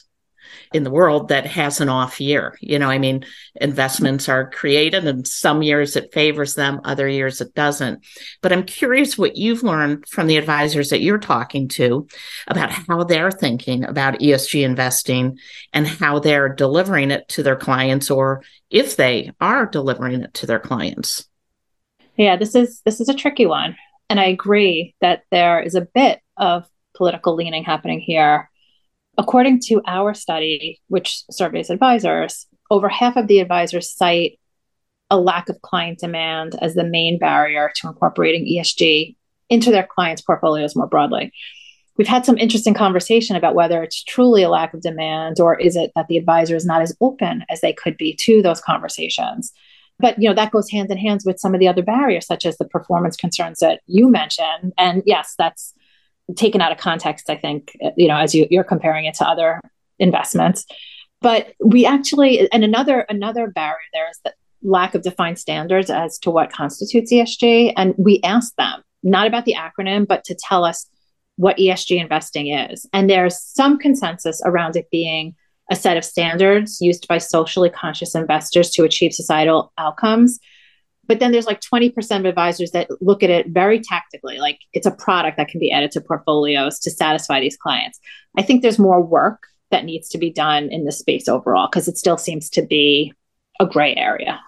in 0.74 0.84
the 0.84 0.92
world 0.92 1.28
that 1.28 1.46
has 1.46 1.82
an 1.82 1.90
off 1.90 2.22
year. 2.22 2.58
You 2.62 2.80
know, 2.80 2.90
I 2.90 2.98
mean, 2.98 3.26
investments 3.56 4.30
are 4.30 4.50
created 4.50 5.06
and 5.06 5.28
some 5.28 5.62
years 5.62 5.96
it 5.96 6.14
favors 6.14 6.56
them, 6.56 6.80
other 6.86 7.08
years 7.08 7.42
it 7.42 7.54
doesn't. 7.54 8.06
But 8.42 8.54
I'm 8.54 8.64
curious 8.64 9.18
what 9.18 9.36
you've 9.36 9.64
learned 9.64 10.08
from 10.08 10.28
the 10.28 10.38
advisors 10.38 10.90
that 10.90 11.02
you're 11.02 11.18
talking 11.18 11.68
to 11.70 12.08
about 12.48 12.72
how 12.72 13.04
they're 13.04 13.32
thinking 13.32 13.84
about 13.84 14.20
ESG 14.20 14.64
investing 14.64 15.38
and 15.74 15.86
how 15.86 16.20
they're 16.20 16.50
delivering 16.50 17.12
it 17.12 17.28
to 17.30 17.44
their 17.44 17.58
clients 17.58 18.10
or 18.10 18.42
if 18.70 18.96
they 18.96 19.32
are 19.42 19.66
delivering 19.66 20.24
it 20.24 20.34
to 20.36 20.46
their 20.46 20.60
clients. 20.60 21.28
Yeah, 22.16 22.38
this 22.38 22.56
is 22.56 22.82
this 22.86 23.02
is 23.02 23.10
a 23.10 23.14
tricky 23.14 23.46
one. 23.46 23.76
And 24.10 24.20
I 24.20 24.26
agree 24.26 24.96
that 25.02 25.24
there 25.32 25.62
is 25.62 25.76
a 25.76 25.82
bit 25.82 26.20
of 26.38 26.66
political 26.96 27.36
leaning 27.36 27.64
happening 27.64 28.00
here 28.00 28.51
According 29.18 29.60
to 29.68 29.82
our 29.86 30.14
study, 30.14 30.82
which 30.88 31.24
surveys 31.30 31.70
advisors, 31.70 32.48
over 32.70 32.88
half 32.88 33.18
of 33.18 33.28
the 33.28 33.40
advisors 33.40 33.92
cite 33.92 34.40
a 35.10 35.20
lack 35.20 35.50
of 35.50 35.62
client 35.62 36.00
demand 36.00 36.56
as 36.62 36.74
the 36.74 36.86
main 36.86 37.20
barrier 37.20 37.72
to 37.76 37.88
incorporating 37.88 38.46
ESG 38.46 39.16
into 39.50 39.70
their 39.70 39.86
clients' 39.86 40.22
portfolios 40.22 40.76
more 40.76 40.88
broadly. 40.88 41.34
We've 41.98 42.08
had 42.08 42.26
some 42.26 42.38
interesting 42.38 42.74
conversation 42.74 43.36
about 43.36 43.54
whether 43.54 43.84
it's 43.84 44.02
truly 44.02 44.44
a 44.44 44.50
lack 44.50 44.74
of 44.74 44.82
demand 44.82 45.42
or 45.42 45.60
is 45.60 45.76
it 45.76 45.92
that 45.96 46.08
the 46.08 46.18
advisor 46.18 46.56
is 46.56 46.66
not 46.66 46.82
as 46.82 46.96
open 47.02 47.44
as 47.50 47.60
they 47.60 47.74
could 47.74 47.98
be 47.98 48.16
to 48.22 48.42
those 48.42 48.62
conversations. 48.62 49.52
But 50.00 50.20
you 50.20 50.28
know 50.28 50.34
that 50.34 50.52
goes 50.52 50.72
hand 50.72 50.90
in 50.90 50.98
hand 50.98 51.22
with 51.26 51.40
some 51.40 51.54
of 51.54 51.60
the 51.60 51.68
other 51.68 51.84
barriers, 51.84 52.26
such 52.26 52.46
as 52.46 52.58
the 52.58 52.66
performance 52.66 53.16
concerns 53.16 53.60
that 53.60 53.82
you 53.86 54.10
mentioned. 54.10 54.74
And 54.78 55.04
yes, 55.06 55.36
that's 55.38 55.74
taken 56.36 56.62
out 56.62 56.72
of 56.72 56.78
context, 56.78 57.30
I 57.30 57.36
think, 57.36 57.76
uh, 57.84 57.92
you 57.98 58.08
know, 58.08 58.18
as 58.18 58.34
you, 58.36 58.48
you're 58.50 58.64
comparing 58.64 59.06
it 59.06 59.16
to 59.16 59.28
other 59.28 59.60
investments. 60.00 60.66
But 61.22 61.54
we 61.64 61.86
actually, 61.86 62.52
and 62.52 62.64
another 62.64 63.02
another 63.02 63.48
barrier 63.48 63.78
there 63.94 64.10
is 64.10 64.20
the 64.24 64.34
lack 64.64 64.96
of 64.96 65.04
defined 65.04 65.40
standards 65.40 65.90
as 65.90 66.18
to 66.20 66.32
what 66.32 66.52
constitutes 66.52 67.12
ESG. 67.12 67.74
And 67.78 67.94
we 67.98 68.20
asked 68.24 68.58
them 68.58 68.82
not 69.04 69.28
about 69.28 69.46
the 69.46 69.56
acronym, 69.56 70.08
but 70.08 70.24
to 70.26 70.36
tell 70.36 70.64
us 70.64 70.88
what 71.36 71.58
ESG 71.58 72.00
investing 72.00 72.48
is. 72.48 72.86
And 72.94 73.10
there's 73.10 73.40
some 73.40 73.78
consensus 73.78 74.42
around 74.46 74.76
it 74.76 74.90
being 74.92 75.36
a 75.72 75.76
set 75.76 75.98
of 75.98 76.06
standards 76.06 76.80
used 76.82 77.08
by 77.08 77.18
socially 77.18 77.70
conscious 77.70 78.14
investors 78.14 78.70
to 78.72 78.84
achieve 78.84 79.14
societal 79.14 79.72
outcomes 79.78 80.40
but 81.12 81.20
then 81.20 81.34
there's 81.34 81.46
like 81.46 81.60
20% 81.60 82.20
of 82.20 82.24
advisors 82.24 82.72
that 82.72 82.88
look 83.02 83.22
at 83.22 83.30
it 83.30 83.50
very 83.50 83.82
tactically, 83.82 84.38
like 84.38 84.60
it's 84.72 84.86
a 84.88 84.92
product 84.92 85.36
that 85.36 85.50
can 85.50 85.60
be 85.60 85.70
added 85.70 85.92
to 85.92 86.00
portfolios 86.00 86.80
to 86.80 86.90
satisfy 86.90 87.42
these 87.42 87.58
clients. 87.58 88.00
I 88.38 88.44
think 88.44 88.62
there's 88.62 88.80
more 88.80 89.02
work 89.04 89.44
that 89.72 89.84
needs 89.84 90.08
to 90.12 90.18
be 90.18 90.32
done 90.32 90.70
in 90.72 90.86
this 90.86 91.00
space 91.00 91.28
overall 91.28 91.68
because 91.70 91.90
it 91.90 91.98
still 91.98 92.18
seems 92.18 92.50
to 92.52 92.62
be 92.62 93.12
a 93.60 93.66
gray 93.66 93.94
area. 93.94 94.40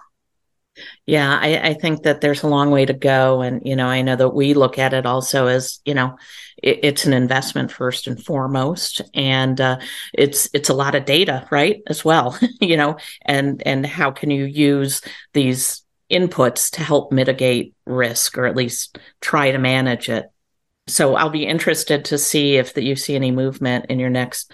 Yeah, 1.04 1.38
I, 1.38 1.58
I, 1.58 1.74
think 1.74 2.02
that 2.04 2.22
there's 2.22 2.42
a 2.42 2.48
long 2.48 2.70
way 2.70 2.86
to 2.86 2.94
go. 2.94 3.42
And, 3.42 3.60
you 3.64 3.76
know, 3.76 3.86
I 3.86 4.00
know 4.00 4.16
that 4.16 4.30
we 4.30 4.54
look 4.54 4.78
at 4.78 4.94
it 4.94 5.04
also 5.04 5.46
as, 5.46 5.80
you 5.84 5.92
know, 5.92 6.16
it, 6.62 6.80
it's 6.82 7.04
an 7.04 7.12
investment 7.12 7.70
first 7.70 8.06
and 8.06 8.24
foremost. 8.24 9.02
And 9.12 9.60
uh, 9.60 9.78
it's 10.14 10.48
it's 10.54 10.70
a 10.70 10.74
lot 10.74 10.94
of 10.94 11.04
data, 11.04 11.46
right? 11.50 11.82
As 11.88 12.04
well, 12.04 12.38
you 12.60 12.78
know, 12.78 12.96
and 13.22 13.62
and 13.66 13.84
how 13.84 14.10
can 14.10 14.30
you 14.30 14.46
use 14.46 15.02
these 15.34 15.83
inputs 16.14 16.70
to 16.70 16.82
help 16.82 17.12
mitigate 17.12 17.74
risk 17.86 18.38
or 18.38 18.46
at 18.46 18.56
least 18.56 18.98
try 19.20 19.50
to 19.50 19.58
manage 19.58 20.08
it. 20.08 20.26
So 20.86 21.16
I'll 21.16 21.30
be 21.30 21.46
interested 21.46 22.04
to 22.06 22.18
see 22.18 22.56
if 22.56 22.74
that 22.74 22.84
you 22.84 22.96
see 22.96 23.16
any 23.16 23.30
movement 23.30 23.86
in 23.86 23.98
your 23.98 24.10
next 24.10 24.52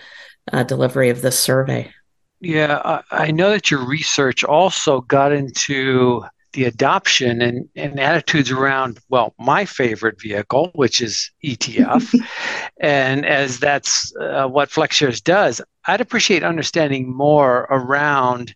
uh, 0.52 0.62
delivery 0.62 1.10
of 1.10 1.22
this 1.22 1.38
survey. 1.38 1.92
Yeah, 2.40 2.80
I, 2.84 3.02
I 3.26 3.30
know 3.30 3.50
that 3.50 3.70
your 3.70 3.84
research 3.84 4.44
also 4.44 5.02
got 5.02 5.32
into 5.32 6.24
the 6.52 6.64
adoption 6.64 7.42
and, 7.42 7.68
and 7.76 8.00
attitudes 8.00 8.50
around, 8.50 8.98
well, 9.08 9.34
my 9.38 9.64
favorite 9.64 10.20
vehicle, 10.20 10.70
which 10.74 11.00
is 11.00 11.30
ETF. 11.44 12.12
and 12.80 13.24
as 13.24 13.58
that's 13.58 14.12
uh, 14.16 14.48
what 14.48 14.70
FlexShares 14.70 15.22
does, 15.22 15.60
I'd 15.86 16.00
appreciate 16.00 16.42
understanding 16.42 17.14
more 17.14 17.66
around 17.70 18.54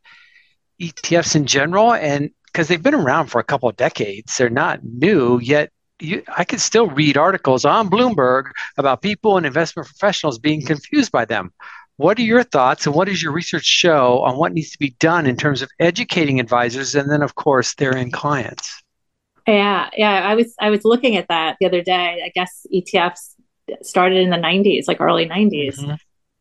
ETFs 0.81 1.37
in 1.37 1.47
general 1.47 1.95
and 1.95 2.31
because 2.55 2.69
they've 2.69 2.83
been 2.83 2.95
around 2.95 3.27
for 3.27 3.41
a 3.41 3.45
couple 3.45 3.69
of 3.69 3.77
decades. 3.77 4.39
They're 4.39 4.49
not 4.49 4.85
new 4.85 5.41
yet. 5.41 5.71
You, 6.01 6.23
I 6.37 6.45
could 6.45 6.61
still 6.61 6.89
read 6.89 7.17
articles 7.17 7.65
on 7.65 7.91
Bloomberg 7.91 8.45
about 8.79 9.03
people 9.03 9.37
and 9.37 9.45
investment 9.45 9.89
professionals 9.89 10.39
being 10.39 10.65
confused 10.65 11.11
by 11.11 11.25
them. 11.25 11.53
What 11.97 12.17
are 12.19 12.23
your 12.23 12.45
thoughts 12.45 12.87
and 12.87 12.95
what 12.95 13.09
does 13.09 13.23
your 13.23 13.33
research 13.33 13.65
show 13.65 14.21
on 14.21 14.37
what 14.37 14.53
needs 14.53 14.71
to 14.71 14.79
be 14.79 14.91
done 15.01 15.27
in 15.27 15.37
terms 15.37 15.63
of 15.63 15.71
educating 15.81 16.39
advisors 16.39 16.95
and 16.95 17.11
then 17.11 17.23
of 17.23 17.35
course 17.35 17.75
their 17.75 17.97
end 17.97 18.13
clients? 18.13 18.83
Yeah, 19.47 19.91
yeah, 19.97 20.23
I 20.25 20.35
was 20.35 20.55
I 20.61 20.71
was 20.71 20.85
looking 20.85 21.17
at 21.17 21.29
that 21.29 21.57
the 21.61 21.67
other 21.67 21.83
day. 21.83 22.23
I 22.25 22.31
guess 22.35 22.67
ETFs 22.73 23.35
started 23.83 24.19
in 24.19 24.31
the 24.31 24.37
90s, 24.37 24.85
like 24.87 25.01
early 25.01 25.27
90s. 25.27 25.79
Mm-hmm. 25.79 25.95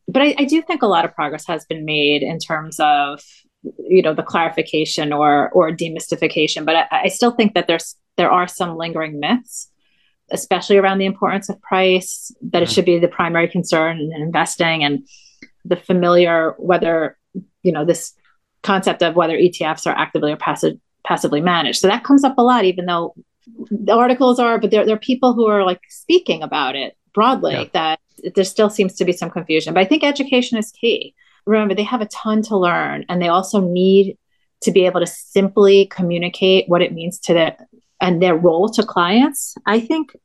But 0.07 0.21
I, 0.21 0.35
I 0.37 0.45
do 0.45 0.61
think 0.61 0.83
a 0.83 0.87
lot 0.87 1.05
of 1.05 1.13
progress 1.13 1.45
has 1.47 1.65
been 1.65 1.85
made 1.85 2.21
in 2.21 2.39
terms 2.39 2.79
of 2.79 3.21
you 3.77 4.01
know 4.01 4.13
the 4.13 4.23
clarification 4.23 5.13
or 5.13 5.49
or 5.51 5.71
demystification 5.71 6.65
but 6.65 6.75
I, 6.75 7.03
I, 7.03 7.07
still 7.07 7.31
think 7.31 7.53
that 7.53 7.67
there's 7.67 7.95
there 8.17 8.31
are 8.31 8.47
some 8.47 8.77
lingering 8.77 9.19
myths 9.19 9.69
especially 10.31 10.77
around 10.77 10.97
the 10.97 11.05
importance 11.05 11.49
of 11.49 11.61
price 11.61 12.31
that 12.41 12.61
it 12.61 12.65
mm-hmm. 12.65 12.73
should 12.73 12.85
be 12.85 12.99
the 12.99 13.07
primary 13.07 13.47
concern 13.47 13.99
in 13.99 14.11
investing 14.21 14.83
and 14.83 15.07
the 15.65 15.75
familiar 15.75 16.55
whether 16.57 17.17
you 17.61 17.71
know 17.71 17.85
this 17.85 18.13
concept 18.63 19.01
of 19.01 19.15
whether 19.15 19.37
etfs 19.37 19.87
are 19.87 19.95
actively 19.95 20.31
or 20.31 20.37
passive, 20.37 20.77
passively 21.05 21.41
managed 21.41 21.79
so 21.79 21.87
that 21.87 22.03
comes 22.03 22.23
up 22.23 22.37
a 22.37 22.43
lot 22.43 22.65
even 22.65 22.85
though 22.85 23.13
the 23.71 23.93
articles 23.93 24.39
are 24.39 24.57
but 24.59 24.71
there, 24.71 24.85
there 24.85 24.95
are 24.95 24.99
people 24.99 25.33
who 25.33 25.47
are 25.47 25.63
like 25.63 25.81
speaking 25.89 26.43
about 26.43 26.75
it 26.75 26.97
broadly 27.13 27.53
yeah. 27.53 27.65
that 27.73 27.99
there 28.35 28.43
still 28.43 28.69
seems 28.69 28.95
to 28.95 29.05
be 29.05 29.13
some 29.13 29.29
confusion 29.29 29.73
but 29.73 29.81
i 29.81 29.85
think 29.85 30.03
education 30.03 30.57
is 30.57 30.71
key 30.71 31.13
remember 31.45 31.75
they 31.75 31.83
have 31.83 32.01
a 32.01 32.07
ton 32.07 32.41
to 32.43 32.57
learn 32.57 33.05
and 33.09 33.21
they 33.21 33.27
also 33.27 33.59
need 33.59 34.17
to 34.61 34.71
be 34.71 34.85
able 34.85 34.99
to 34.99 35.07
simply 35.07 35.87
communicate 35.87 36.69
what 36.69 36.81
it 36.81 36.93
means 36.93 37.19
to 37.19 37.33
their 37.33 37.57
and 38.01 38.21
their 38.21 38.35
role 38.35 38.69
to 38.69 38.83
clients. 38.83 39.55
I 39.65 39.79
think 39.79 40.15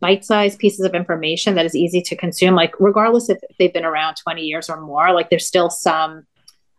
bite-sized 0.00 0.58
pieces 0.58 0.84
of 0.84 0.94
information 0.94 1.54
that 1.54 1.66
is 1.66 1.76
easy 1.76 2.00
to 2.00 2.16
consume 2.16 2.54
like 2.54 2.74
regardless 2.80 3.28
if 3.28 3.38
they've 3.58 3.72
been 3.72 3.84
around 3.84 4.14
20 4.14 4.42
years 4.42 4.70
or 4.70 4.80
more 4.80 5.12
like 5.12 5.28
there's 5.28 5.46
still 5.46 5.68
some 5.68 6.26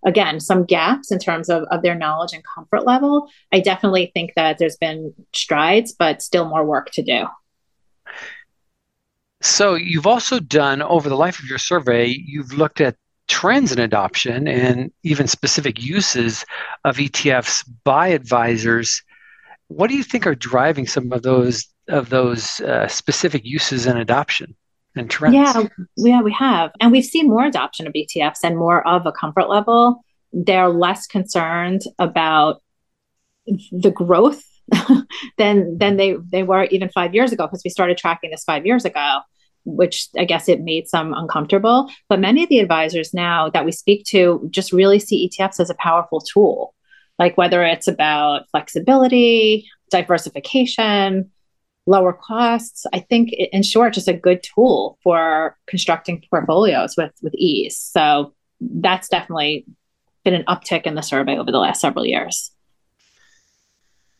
again 0.03 0.39
some 0.39 0.65
gaps 0.65 1.11
in 1.11 1.19
terms 1.19 1.47
of, 1.47 1.63
of 1.69 1.83
their 1.83 1.95
knowledge 1.95 2.33
and 2.33 2.43
comfort 2.43 2.85
level. 2.85 3.29
I 3.51 3.59
definitely 3.59 4.11
think 4.13 4.33
that 4.35 4.57
there's 4.57 4.77
been 4.77 5.13
strides 5.33 5.93
but 5.93 6.21
still 6.21 6.45
more 6.45 6.65
work 6.65 6.91
to 6.91 7.03
do. 7.03 7.25
So 9.41 9.75
you've 9.75 10.07
also 10.07 10.39
done 10.39 10.81
over 10.81 11.09
the 11.09 11.17
life 11.17 11.39
of 11.39 11.45
your 11.45 11.57
survey 11.57 12.07
you've 12.07 12.53
looked 12.53 12.81
at 12.81 12.95
trends 13.27 13.71
in 13.71 13.79
adoption 13.79 14.47
and 14.47 14.91
even 15.03 15.27
specific 15.27 15.81
uses 15.81 16.45
of 16.83 16.97
ETFs 16.97 17.67
by 17.83 18.09
advisors. 18.09 19.01
What 19.67 19.89
do 19.89 19.95
you 19.95 20.03
think 20.03 20.27
are 20.27 20.35
driving 20.35 20.87
some 20.87 21.11
of 21.11 21.23
those 21.23 21.67
of 21.89 22.09
those 22.09 22.59
uh, 22.61 22.87
specific 22.87 23.43
uses 23.45 23.85
and 23.85 23.99
adoption 23.99 24.55
and 24.95 25.09
trends? 25.09 25.35
Yeah, 25.35 25.67
yeah, 25.97 26.21
we 26.21 26.31
have, 26.33 26.71
and 26.79 26.91
we've 26.91 27.05
seen 27.05 27.27
more 27.27 27.45
adoption 27.45 27.87
of 27.87 27.93
ETFs 27.93 28.39
and 28.43 28.57
more 28.57 28.85
of 28.87 29.05
a 29.05 29.11
comfort 29.11 29.49
level. 29.49 30.03
They're 30.31 30.69
less 30.69 31.07
concerned 31.07 31.81
about 31.99 32.61
the 33.71 33.91
growth 33.91 34.43
than 35.37 35.77
than 35.77 35.97
they 35.97 36.15
they 36.31 36.43
were 36.43 36.65
even 36.65 36.89
five 36.89 37.13
years 37.13 37.31
ago 37.31 37.47
because 37.47 37.61
we 37.63 37.69
started 37.69 37.97
tracking 37.97 38.31
this 38.31 38.43
five 38.43 38.65
years 38.65 38.85
ago 38.85 39.19
which 39.65 40.07
I 40.17 40.25
guess 40.25 40.49
it 40.49 40.61
made 40.61 40.87
some 40.87 41.13
uncomfortable. 41.13 41.89
But 42.09 42.19
many 42.19 42.43
of 42.43 42.49
the 42.49 42.59
advisors 42.59 43.13
now 43.13 43.49
that 43.49 43.65
we 43.65 43.71
speak 43.71 44.05
to 44.07 44.47
just 44.51 44.73
really 44.73 44.99
see 44.99 45.29
ETFs 45.29 45.59
as 45.59 45.69
a 45.69 45.75
powerful 45.75 46.21
tool, 46.21 46.73
like 47.19 47.37
whether 47.37 47.63
it's 47.63 47.87
about 47.87 48.49
flexibility, 48.51 49.69
diversification, 49.89 51.31
lower 51.85 52.13
costs. 52.13 52.85
I 52.93 52.99
think, 52.99 53.31
in 53.33 53.63
short, 53.63 53.93
just 53.93 54.07
a 54.07 54.13
good 54.13 54.43
tool 54.43 54.97
for 55.03 55.57
constructing 55.67 56.23
portfolios 56.29 56.95
with 56.97 57.11
with 57.21 57.33
ease. 57.35 57.77
So 57.77 58.33
that's 58.61 59.09
definitely 59.09 59.65
been 60.23 60.33
an 60.33 60.45
uptick 60.45 60.83
in 60.83 60.95
the 60.95 61.01
survey 61.01 61.37
over 61.37 61.51
the 61.51 61.59
last 61.59 61.81
several 61.81 62.05
years. 62.05 62.52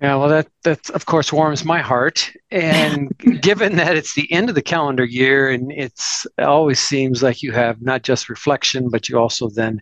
Yeah, 0.02 0.16
well, 0.16 0.28
that 0.28 0.48
that 0.64 0.90
of 0.90 1.06
course 1.06 1.32
warms 1.32 1.64
my 1.64 1.80
heart. 1.80 2.30
And 2.52 3.18
given 3.42 3.78
that 3.78 3.96
it's 3.96 4.16
the 4.16 4.30
end 4.32 4.50
of 4.50 4.56
the 4.56 4.62
calendar 4.62 5.06
year, 5.06 5.50
and 5.50 5.72
it's 5.72 6.26
it 6.38 6.44
always 6.44 6.80
seems 6.80 7.24
like 7.24 7.42
you 7.42 7.52
have 7.54 7.82
not 7.82 8.04
just 8.04 8.28
reflection, 8.30 8.90
but 8.90 9.08
you 9.08 9.18
also 9.18 9.50
then 9.50 9.82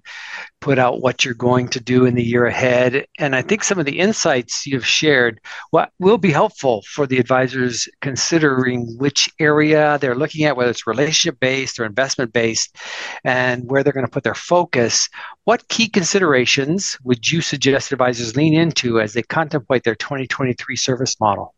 put 0.60 0.78
out 0.78 1.02
what 1.02 1.26
you're 1.26 1.34
going 1.34 1.68
to 1.70 1.80
do 1.80 2.06
in 2.06 2.14
the 2.14 2.24
year 2.24 2.46
ahead. 2.46 3.06
And 3.18 3.36
I 3.36 3.42
think 3.42 3.64
some 3.64 3.80
of 3.80 3.86
the 3.86 4.00
insights 4.00 4.68
you've 4.68 4.86
shared 4.86 5.40
what 5.72 5.90
will 6.00 6.20
be 6.20 6.32
helpful 6.32 6.84
for 6.88 7.08
the 7.08 7.18
advisors 7.18 7.88
considering 8.02 8.96
which 9.00 9.28
area 9.40 9.98
they're 10.00 10.16
looking 10.16 10.46
at, 10.46 10.56
whether 10.56 10.70
it's 10.70 10.86
relationship 10.86 11.40
based 11.40 11.80
or 11.80 11.86
investment 11.86 12.32
based, 12.32 12.76
and 13.24 13.70
where 13.72 13.84
they're 13.84 13.94
going 13.94 14.06
to 14.06 14.12
put 14.12 14.24
their 14.24 14.36
focus. 14.36 15.10
What 15.46 15.68
key 15.70 15.90
considerations 15.90 16.98
would 17.04 17.32
you 17.32 17.42
suggest 17.42 17.92
advisors 17.92 18.36
lean 18.36 18.54
into 18.54 19.02
as 19.02 19.14
they 19.14 19.24
contemplate 19.24 19.84
their 19.84 19.96
2023 20.02 20.76
service 20.76 21.20
model? 21.20 21.56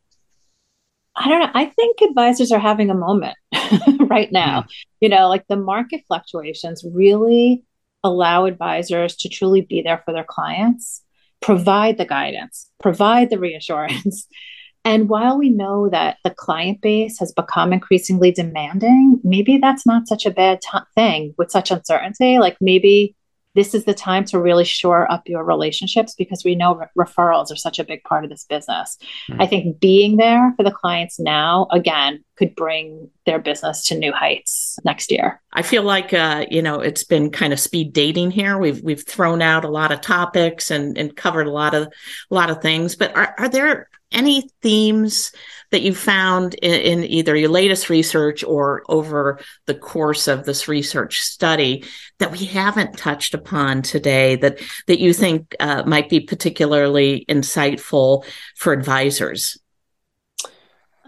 I 1.16 1.30
don't 1.30 1.40
know. 1.42 1.52
I 1.54 1.66
think 1.66 2.02
advisors 2.02 2.52
are 2.52 2.60
having 2.60 2.90
a 2.90 2.96
moment 2.96 3.38
right 4.00 4.32
now. 4.32 4.62
Mm. 4.62 4.68
You 5.02 5.10
know, 5.10 5.30
like 5.30 5.46
the 5.48 5.56
market 5.56 6.02
fluctuations 6.08 6.84
really 6.92 7.64
allow 8.04 8.46
advisors 8.46 9.16
to 9.18 9.30
truly 9.30 9.62
be 9.62 9.82
there 9.82 10.02
for 10.06 10.14
their 10.14 10.26
clients, 10.28 11.02
provide 11.42 11.98
the 11.98 12.06
guidance, 12.06 12.70
provide 12.80 13.30
the 13.30 13.40
reassurance. 13.40 14.28
And 14.86 15.08
while 15.08 15.38
we 15.38 15.50
know 15.50 15.88
that 15.90 16.18
the 16.26 16.30
client 16.30 16.82
base 16.82 17.18
has 17.20 17.32
become 17.32 17.72
increasingly 17.72 18.32
demanding, 18.32 19.20
maybe 19.24 19.58
that's 19.58 19.86
not 19.86 20.10
such 20.10 20.26
a 20.26 20.32
bad 20.32 20.60
t- 20.62 20.78
thing 20.94 21.34
with 21.38 21.52
such 21.52 21.72
uncertainty. 21.72 22.38
Like 22.38 22.58
maybe 22.60 23.16
this 23.56 23.74
is 23.74 23.86
the 23.86 23.94
time 23.94 24.26
to 24.26 24.40
really 24.40 24.64
shore 24.64 25.12
up 25.12 25.28
your 25.28 25.44
relationships 25.44 26.16
because 26.16 26.44
we 26.44 26.56
know 26.56 26.76
re- 26.76 27.06
referrals 27.06 27.52
are 27.52 27.56
such 27.56 27.80
a 27.80 27.84
big 27.84 28.04
part 28.04 28.24
of 28.24 28.30
this 28.30 28.46
business. 28.46 28.98
Mm-hmm. 29.30 29.42
I 29.42 29.48
think 29.48 29.80
being 29.80 30.18
there 30.18 30.54
for 30.58 30.64
the 30.64 30.72
clients 30.72 31.20
now, 31.20 31.68
again, 31.72 32.24
could 32.36 32.56
bring 32.56 33.10
their 33.26 33.40
business 33.40 33.86
to 33.88 33.98
new 33.98 34.12
heights 34.12 34.78
next 34.84 35.12
year. 35.12 35.42
I 35.54 35.62
feel 35.62 35.84
like 35.84 36.14
uh, 36.14 36.46
you 36.50 36.62
know 36.62 36.80
it's 36.80 37.04
been 37.04 37.30
kind 37.30 37.54
of 37.54 37.60
speed 37.60 37.94
dating 37.94 38.32
here. 38.32 38.58
We've 38.58 38.82
we've 38.82 39.06
thrown 39.06 39.42
out 39.42 39.66
a 39.66 39.70
lot 39.70 39.92
of 39.92 40.02
topics 40.02 40.72
and 40.72 40.98
and 40.98 41.16
covered 41.16 41.48
a 41.48 41.52
lot 41.52 41.74
of 41.74 41.88
a 41.88 42.34
lot 42.34 42.50
of 42.50 42.62
things. 42.62 42.96
But 42.96 43.16
are 43.16 43.36
are 43.38 43.50
there 43.50 43.88
any 44.12 44.50
themes 44.62 45.32
that 45.74 45.82
you 45.82 45.96
found 45.96 46.54
in, 46.54 47.00
in, 47.00 47.04
either 47.04 47.36
your 47.36 47.50
latest 47.50 47.90
research 47.90 48.44
or 48.44 48.84
over 48.90 49.40
the 49.66 49.74
course 49.74 50.28
of 50.28 50.46
this 50.46 50.68
research 50.68 51.20
study 51.20 51.84
that 52.20 52.32
we 52.32 52.46
haven't 52.46 52.96
touched 52.96 53.34
upon 53.34 53.82
today 53.82 54.36
that 54.36 54.60
that 54.86 55.00
you 55.00 55.14
think 55.14 55.56
uh, 55.60 55.82
might 55.88 56.10
be 56.10 56.20
particularly 56.20 57.26
insightful 57.28 58.24
for 58.56 58.72
advisors? 58.72 59.58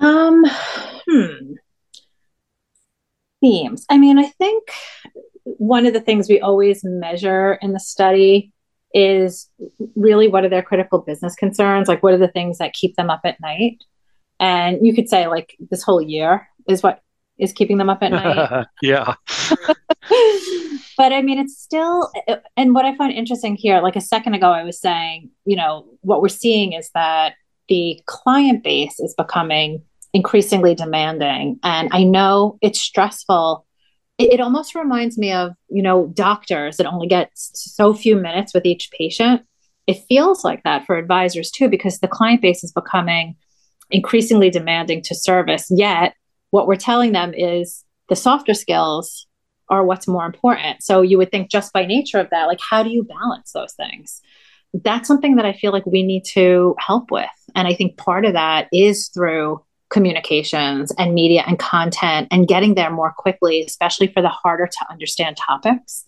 Um, 0.01 0.43
hmm. 1.07 1.53
Themes. 3.39 3.85
I 3.87 3.99
mean, 3.99 4.17
I 4.17 4.25
think 4.25 4.63
one 5.43 5.85
of 5.85 5.93
the 5.93 6.01
things 6.01 6.27
we 6.27 6.41
always 6.41 6.81
measure 6.83 7.59
in 7.61 7.73
the 7.73 7.79
study 7.79 8.51
is 8.95 9.47
really 9.95 10.27
what 10.27 10.43
are 10.43 10.49
their 10.49 10.63
critical 10.63 11.01
business 11.01 11.35
concerns? 11.35 11.87
Like, 11.87 12.01
what 12.01 12.15
are 12.15 12.17
the 12.17 12.29
things 12.29 12.57
that 12.57 12.73
keep 12.73 12.95
them 12.95 13.11
up 13.11 13.21
at 13.25 13.39
night? 13.39 13.83
And 14.39 14.85
you 14.85 14.93
could 14.93 15.09
say, 15.09 15.27
like, 15.27 15.55
this 15.69 15.83
whole 15.83 16.01
year 16.01 16.47
is 16.67 16.83
what 16.83 17.01
is 17.37 17.53
keeping 17.53 17.77
them 17.77 17.89
up 17.89 18.01
at 18.01 18.11
night. 18.11 18.65
yeah. 18.81 19.15
but 20.97 21.13
I 21.13 21.21
mean, 21.21 21.39
it's 21.39 21.57
still, 21.57 22.11
and 22.55 22.73
what 22.73 22.85
I 22.85 22.95
find 22.95 23.13
interesting 23.13 23.55
here, 23.55 23.81
like 23.81 23.95
a 23.95 24.01
second 24.01 24.33
ago, 24.33 24.51
I 24.51 24.63
was 24.63 24.79
saying, 24.79 25.29
you 25.45 25.55
know, 25.55 25.85
what 26.01 26.21
we're 26.21 26.29
seeing 26.29 26.73
is 26.73 26.89
that 26.93 27.33
the 27.67 28.01
client 28.05 28.63
base 28.63 28.99
is 28.99 29.13
becoming 29.17 29.83
increasingly 30.13 30.75
demanding. 30.75 31.59
And 31.63 31.89
I 31.91 32.03
know 32.03 32.57
it's 32.61 32.79
stressful 32.79 33.65
it, 34.17 34.33
it 34.33 34.39
almost 34.39 34.75
reminds 34.75 35.17
me 35.17 35.31
of 35.31 35.53
you 35.69 35.81
know 35.81 36.07
doctors 36.13 36.77
that 36.77 36.87
only 36.87 37.07
get 37.07 37.31
so 37.33 37.93
few 37.93 38.15
minutes 38.15 38.53
with 38.53 38.65
each 38.65 38.89
patient 38.91 39.41
it 39.87 40.03
feels 40.09 40.43
like 40.43 40.63
that 40.63 40.85
for 40.85 40.97
advisors 40.97 41.51
too 41.51 41.69
because 41.69 41.99
the 41.99 42.07
client 42.07 42.41
base 42.41 42.63
is 42.63 42.71
becoming 42.71 43.35
increasingly 43.91 44.49
demanding 44.49 45.01
to 45.03 45.15
service 45.15 45.67
yet 45.69 46.15
what 46.51 46.67
we're 46.67 46.75
telling 46.75 47.11
them 47.11 47.33
is 47.33 47.83
the 48.07 48.15
softer 48.15 48.53
skills 48.53 49.27
are 49.69 49.83
what's 49.83 50.07
more 50.07 50.25
important. 50.25 50.83
So 50.83 51.01
you 51.01 51.17
would 51.17 51.31
think 51.31 51.49
just 51.49 51.73
by 51.73 51.85
nature 51.85 52.19
of 52.19 52.29
that 52.29 52.45
like 52.45 52.59
how 52.61 52.83
do 52.83 52.89
you 52.89 53.03
balance 53.03 53.51
those 53.51 53.73
things? 53.73 54.21
That's 54.73 55.07
something 55.07 55.35
that 55.35 55.45
i 55.45 55.53
feel 55.53 55.71
like 55.71 55.85
we 55.85 56.03
need 56.03 56.23
to 56.33 56.75
help 56.79 57.11
with. 57.11 57.25
And 57.55 57.67
i 57.67 57.73
think 57.73 57.97
part 57.97 58.25
of 58.25 58.33
that 58.33 58.67
is 58.71 59.09
through 59.09 59.63
communications 59.89 60.91
and 60.97 61.13
media 61.13 61.43
and 61.45 61.59
content 61.59 62.27
and 62.31 62.47
getting 62.47 62.75
there 62.75 62.91
more 62.91 63.13
quickly, 63.17 63.61
especially 63.61 64.07
for 64.07 64.21
the 64.21 64.29
harder 64.29 64.67
to 64.67 64.91
understand 64.91 65.37
topics. 65.37 66.05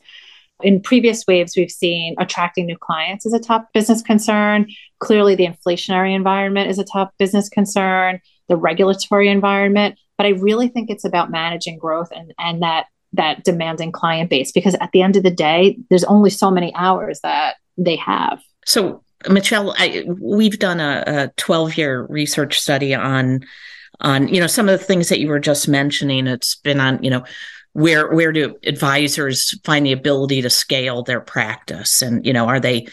In 0.63 0.81
previous 0.81 1.25
waves, 1.27 1.55
we've 1.55 1.71
seen 1.71 2.15
attracting 2.17 2.65
new 2.65 2.77
clients 2.77 3.25
is 3.25 3.33
a 3.33 3.39
top 3.39 3.71
business 3.73 4.01
concern. 4.01 4.67
Clearly, 4.99 5.35
the 5.35 5.47
inflationary 5.47 6.15
environment 6.15 6.69
is 6.69 6.79
a 6.79 6.83
top 6.83 7.13
business 7.19 7.47
concern, 7.47 8.19
the 8.49 8.55
regulatory 8.55 9.29
environment. 9.29 9.99
But 10.17 10.25
I 10.25 10.29
really 10.29 10.67
think 10.67 10.89
it's 10.89 11.05
about 11.05 11.29
managing 11.29 11.77
growth 11.77 12.11
and, 12.11 12.33
and 12.39 12.63
that 12.63 12.87
that 13.13 13.43
demanding 13.43 13.91
client 13.91 14.29
base 14.29 14.51
because 14.51 14.75
at 14.75 14.91
the 14.91 15.01
end 15.01 15.15
of 15.15 15.23
the 15.23 15.31
day, 15.31 15.77
there's 15.89 16.03
only 16.03 16.29
so 16.29 16.51
many 16.51 16.73
hours 16.75 17.21
that 17.21 17.55
they 17.77 17.95
have. 17.95 18.41
So 18.65 19.03
Michelle, 19.29 19.73
I, 19.77 20.05
we've 20.19 20.59
done 20.59 20.79
a, 20.79 21.03
a 21.07 21.31
12 21.37 21.77
year 21.77 22.05
research 22.09 22.59
study 22.59 22.93
on 22.93 23.41
on 24.01 24.27
you 24.27 24.39
know 24.39 24.47
some 24.47 24.69
of 24.69 24.77
the 24.77 24.85
things 24.85 25.09
that 25.09 25.19
you 25.19 25.27
were 25.27 25.39
just 25.39 25.67
mentioning. 25.67 26.27
It's 26.27 26.55
been 26.55 26.79
on 26.79 27.01
you 27.03 27.09
know 27.09 27.23
where 27.77 28.11
where 28.11 28.31
do 28.31 28.55
advisors 28.63 29.55
find 29.63 29.85
the 29.85 29.91
ability 29.91 30.41
to 30.41 30.49
scale 30.49 31.03
their 31.03 31.21
practice, 31.21 32.01
and 32.01 32.25
you 32.25 32.33
know 32.33 32.47
are 32.47 32.59
they 32.59 32.87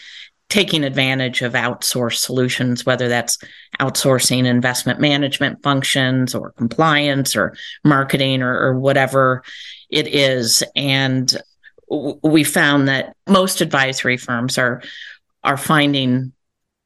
taking 0.47 0.83
advantage 0.83 1.41
of 1.41 1.53
outsourced 1.53 2.19
solutions, 2.19 2.85
whether 2.85 3.07
that's 3.07 3.39
outsourcing 3.79 4.45
investment 4.45 4.99
management 4.99 5.63
functions 5.63 6.35
or 6.35 6.51
compliance 6.51 7.35
or 7.35 7.55
marketing 7.83 8.43
or, 8.43 8.55
or 8.55 8.79
whatever 8.79 9.41
it 9.89 10.05
is, 10.05 10.63
and 10.75 11.35
we 12.21 12.43
found 12.43 12.87
that 12.87 13.15
most 13.27 13.61
advisory 13.61 14.17
firms 14.17 14.59
are 14.59 14.83
are 15.43 15.57
finding 15.57 16.31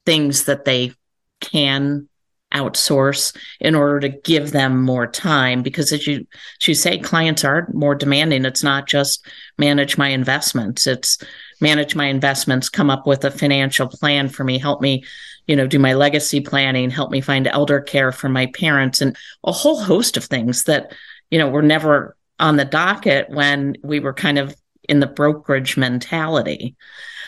things 0.06 0.46
that 0.46 0.64
they 0.64 0.94
can 1.42 2.08
outsource 2.54 3.36
in 3.60 3.76
order 3.76 4.00
to 4.00 4.10
give 4.10 4.52
them 4.52 4.82
more 4.82 5.08
time. 5.08 5.62
Because 5.62 5.92
as 5.92 6.08
you 6.08 6.26
as 6.62 6.68
you 6.68 6.74
say 6.74 6.98
clients 6.98 7.44
are 7.44 7.70
more 7.74 7.96
demanding. 7.96 8.46
It's 8.46 8.64
not 8.64 8.88
just 8.88 9.26
manage 9.58 9.98
my 9.98 10.10
investments. 10.10 10.88
It's 10.88 11.18
manage 11.62 11.96
my 11.96 12.06
investments 12.06 12.70
come 12.70 12.90
up 12.90 13.06
with 13.06 13.24
a 13.24 13.32
financial 13.32 13.88
plan 13.88 14.30
for 14.30 14.44
me 14.44 14.58
help 14.58 14.82
me 14.82 15.04
you 15.48 15.56
know 15.56 15.68
do 15.68 15.78
my 15.78 15.94
legacy 15.94 16.40
planning 16.40 16.90
help 16.90 17.12
me 17.12 17.20
find 17.20 17.48
elder 17.48 17.82
care 17.82 18.14
for 18.14 18.30
my 18.30 18.46
parents 18.46 19.02
and 19.02 19.18
a 19.44 19.52
whole 19.52 19.82
host 19.82 20.16
of 20.16 20.24
things 20.24 20.64
that 20.64 20.94
you 21.30 21.38
know 21.38 21.50
were 21.50 21.62
never 21.62 22.16
on 22.40 22.56
the 22.56 22.64
docket 22.64 23.30
when 23.30 23.76
we 23.84 24.00
were 24.00 24.14
kind 24.14 24.40
of 24.40 24.56
in 24.88 25.02
the 25.02 25.08
brokerage 25.08 25.78
mentality. 25.78 26.76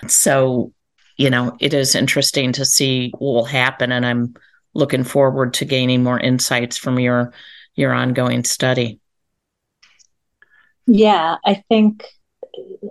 So 0.08 0.74
you 1.18 1.30
know, 1.30 1.56
it 1.60 1.76
is 1.76 1.94
interesting 1.94 2.52
to 2.54 2.66
see 2.66 3.12
what 3.20 3.34
will 3.34 3.46
happen. 3.46 3.92
And 3.92 4.04
I'm 4.06 4.34
looking 4.74 5.04
forward 5.04 5.54
to 5.56 5.66
gaining 5.66 6.04
more 6.04 6.20
insights 6.20 6.78
from 6.78 7.00
your 7.00 7.34
your 7.76 7.94
ongoing 7.94 8.44
study. 8.44 9.00
Yeah, 10.88 11.38
I 11.46 11.64
think 11.70 12.06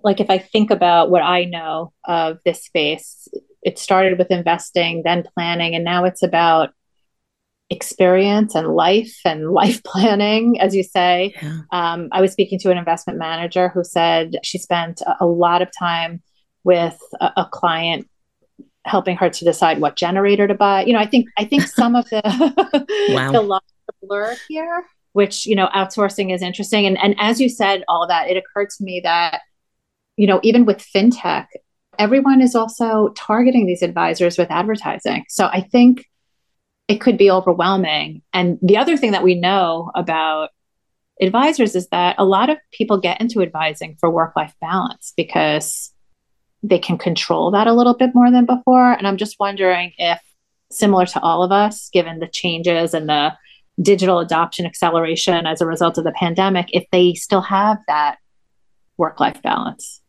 like 0.02 0.20
if 0.20 0.30
I 0.30 0.38
think 0.38 0.70
about 0.70 1.10
what 1.10 1.22
I 1.22 1.44
know 1.44 1.92
of 2.04 2.38
this 2.44 2.64
space, 2.64 3.28
it 3.62 3.78
started 3.78 4.18
with 4.18 4.30
investing, 4.30 5.02
then 5.04 5.24
planning, 5.34 5.74
and 5.74 5.84
now 5.84 6.04
it's 6.04 6.22
about 6.22 6.70
experience 7.70 8.54
and 8.54 8.68
life 8.68 9.16
and 9.24 9.50
life 9.52 9.82
planning, 9.84 10.60
as 10.60 10.74
you 10.74 10.82
say. 10.82 11.34
Yeah. 11.40 11.60
Um, 11.72 12.08
I 12.12 12.20
was 12.20 12.32
speaking 12.32 12.58
to 12.60 12.70
an 12.70 12.78
investment 12.78 13.18
manager 13.18 13.68
who 13.68 13.84
said 13.84 14.36
she 14.42 14.58
spent 14.58 15.00
a, 15.02 15.16
a 15.20 15.26
lot 15.26 15.62
of 15.62 15.68
time 15.76 16.22
with 16.64 16.98
a, 17.20 17.32
a, 17.38 17.48
client 17.50 18.06
helping 18.84 19.16
her 19.16 19.30
to 19.30 19.44
decide 19.44 19.80
what 19.80 19.96
generator 19.96 20.46
to 20.46 20.54
buy. 20.54 20.84
You 20.84 20.92
know, 20.92 20.98
I 20.98 21.06
think 21.06 21.28
I 21.38 21.44
think 21.44 21.62
some 21.66 21.94
of 21.94 22.08
the 22.10 22.22
wow. 23.10 23.32
the 23.32 23.42
lines 23.42 23.62
blur 24.02 24.36
here, 24.48 24.84
which 25.12 25.46
you 25.46 25.54
know, 25.54 25.68
outsourcing 25.74 26.34
is 26.34 26.42
interesting. 26.42 26.86
And 26.86 26.98
and 26.98 27.14
as 27.18 27.40
you 27.40 27.48
said, 27.48 27.84
all 27.88 28.02
of 28.02 28.08
that, 28.08 28.28
it 28.28 28.36
occurred 28.36 28.70
to 28.70 28.84
me 28.84 29.00
that 29.04 29.40
you 30.16 30.26
know, 30.26 30.40
even 30.42 30.66
with 30.66 30.78
fintech, 30.78 31.46
everyone 31.98 32.40
is 32.40 32.54
also 32.54 33.12
targeting 33.16 33.66
these 33.66 33.82
advisors 33.82 34.36
with 34.36 34.50
advertising. 34.50 35.24
So 35.28 35.46
I 35.46 35.62
think 35.62 36.04
it 36.88 37.00
could 37.00 37.16
be 37.16 37.30
overwhelming. 37.30 38.22
And 38.32 38.58
the 38.60 38.76
other 38.76 38.96
thing 38.96 39.12
that 39.12 39.22
we 39.22 39.34
know 39.34 39.90
about 39.94 40.50
advisors 41.20 41.76
is 41.76 41.88
that 41.88 42.16
a 42.18 42.24
lot 42.24 42.50
of 42.50 42.58
people 42.72 42.98
get 42.98 43.20
into 43.20 43.42
advising 43.42 43.96
for 44.00 44.10
work 44.10 44.34
life 44.36 44.54
balance 44.60 45.12
because 45.16 45.92
they 46.62 46.78
can 46.78 46.98
control 46.98 47.50
that 47.52 47.66
a 47.66 47.72
little 47.72 47.94
bit 47.94 48.14
more 48.14 48.30
than 48.30 48.46
before. 48.46 48.92
And 48.92 49.06
I'm 49.06 49.16
just 49.16 49.38
wondering 49.40 49.92
if, 49.98 50.20
similar 50.70 51.06
to 51.06 51.20
all 51.20 51.42
of 51.42 51.52
us, 51.52 51.88
given 51.90 52.20
the 52.20 52.28
changes 52.28 52.94
and 52.94 53.08
the 53.08 53.32
digital 53.80 54.18
adoption 54.18 54.66
acceleration 54.66 55.46
as 55.46 55.60
a 55.60 55.66
result 55.66 55.98
of 55.98 56.04
the 56.04 56.12
pandemic, 56.12 56.68
if 56.72 56.84
they 56.92 57.14
still 57.14 57.40
have 57.40 57.78
that 57.88 58.18
work 58.96 59.18
life 59.20 59.40
balance. 59.42 60.00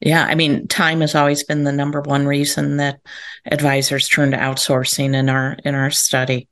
Yeah, 0.00 0.24
I 0.24 0.36
mean, 0.36 0.68
time 0.68 1.00
has 1.00 1.16
always 1.16 1.42
been 1.42 1.64
the 1.64 1.72
number 1.72 2.00
one 2.00 2.26
reason 2.26 2.76
that 2.76 3.00
advisors 3.44 4.08
turn 4.08 4.30
to 4.30 4.36
outsourcing 4.36 5.14
in 5.14 5.28
our 5.28 5.56
in 5.64 5.74
our 5.74 5.90
study. 5.90 6.48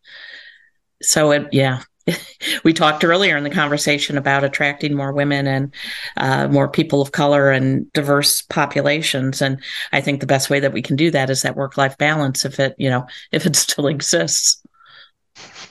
So 1.03 1.31
it, 1.31 1.49
yeah, 1.53 1.83
we 2.65 2.73
talked 2.73 3.05
earlier 3.05 3.37
in 3.37 3.45
the 3.45 3.51
conversation 3.51 4.17
about 4.17 4.45
attracting 4.45 4.95
more 4.95 5.13
women 5.13 5.47
and 5.47 5.75
uh, 6.17 6.49
more 6.49 6.69
people 6.69 7.03
of 7.03 7.13
color 7.13 7.51
and 7.51 7.93
diverse 7.93 8.43
populations, 8.43 9.43
and 9.43 9.61
I 9.93 10.01
think 10.01 10.21
the 10.21 10.27
best 10.27 10.51
way 10.51 10.61
that 10.61 10.73
we 10.73 10.83
can 10.83 10.97
do 10.97 11.11
that 11.11 11.31
is 11.31 11.43
that 11.43 11.57
work 11.57 11.77
life 11.77 11.99
balance, 11.99 12.45
if 12.45 12.61
it 12.61 12.75
you 12.79 12.91
know 12.91 13.07
if 13.33 13.47
it 13.47 13.57
still 13.57 13.87
exists. 13.87 14.63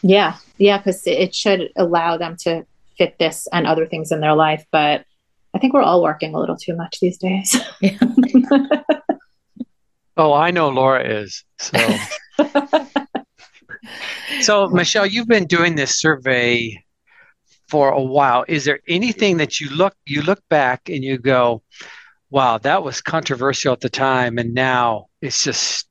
Yeah, 0.02 0.36
yeah, 0.58 0.78
because 0.78 1.06
it 1.08 1.34
should 1.34 1.69
allow 1.76 2.17
them 2.17 2.38
to 2.41 2.65
fit 2.98 3.17
this 3.17 3.48
and 3.52 3.65
other 3.67 3.86
things 3.86 4.12
in 4.12 4.19
their 4.19 4.36
life, 4.36 4.65
but 4.71 5.06
I 5.56 5.60
think 5.60 5.74
we're 5.74 5.82
all 5.82 6.04
working 6.04 6.36
a 6.36 6.39
little 6.39 6.58
too 6.58 6.76
much 6.76 7.00
these 7.00 7.17
days. 7.17 7.56
oh, 10.17 10.34
I 10.34 10.52
know 10.52 10.69
Laura 10.69 11.21
is. 11.21 11.45
So, 11.58 11.78
so 14.42 14.68
Michelle, 14.68 15.06
you've 15.06 15.28
been 15.28 15.46
doing 15.46 15.76
this 15.76 16.00
survey 16.00 16.84
for 17.68 17.90
a 17.90 18.02
while. 18.02 18.46
Is 18.48 18.66
there 18.66 18.80
anything 18.88 19.38
that 19.38 19.60
you 19.60 19.70
look 19.70 19.96
you 20.06 20.22
look 20.22 20.42
back 20.50 20.90
and 20.90 21.04
you 21.04 21.18
go, 21.18 21.64
"Wow, 22.30 22.58
that 22.60 22.84
was 22.84 23.02
controversial 23.02 23.74
at 23.74 23.82
the 23.82 23.90
time, 23.90 24.38
and 24.38 24.54
now 24.54 25.08
it's 25.22 25.44
just 25.44 25.88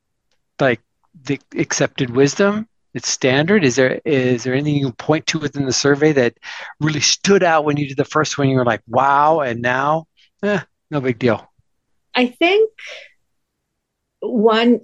like 0.61 0.81
the 1.25 1.41
accepted 1.57 2.11
wisdom"? 2.11 2.69
it's 2.95 3.09
standard? 3.09 3.65
Is 3.65 3.77
there 3.77 4.01
is 4.05 4.45
there 4.45 4.55
anything 4.55 4.77
you 4.77 4.93
point 4.93 5.27
to 5.29 5.39
within 5.39 5.67
the 5.67 5.73
survey 5.73 6.13
that 6.13 6.39
really 6.81 7.01
stood 7.01 7.43
out 7.43 7.65
when 7.65 7.77
you 7.77 7.89
did 7.89 7.97
the 7.97 8.05
first 8.05 8.39
one? 8.39 8.49
You 8.49 8.57
were 8.57 8.65
like, 8.65 8.83
wow, 8.87 9.41
and 9.41 9.61
now, 9.61 10.07
eh, 10.43 10.61
no 10.91 11.01
big 11.01 11.19
deal. 11.19 11.53
I 12.15 12.29
think 12.29 12.71
one 14.29 14.81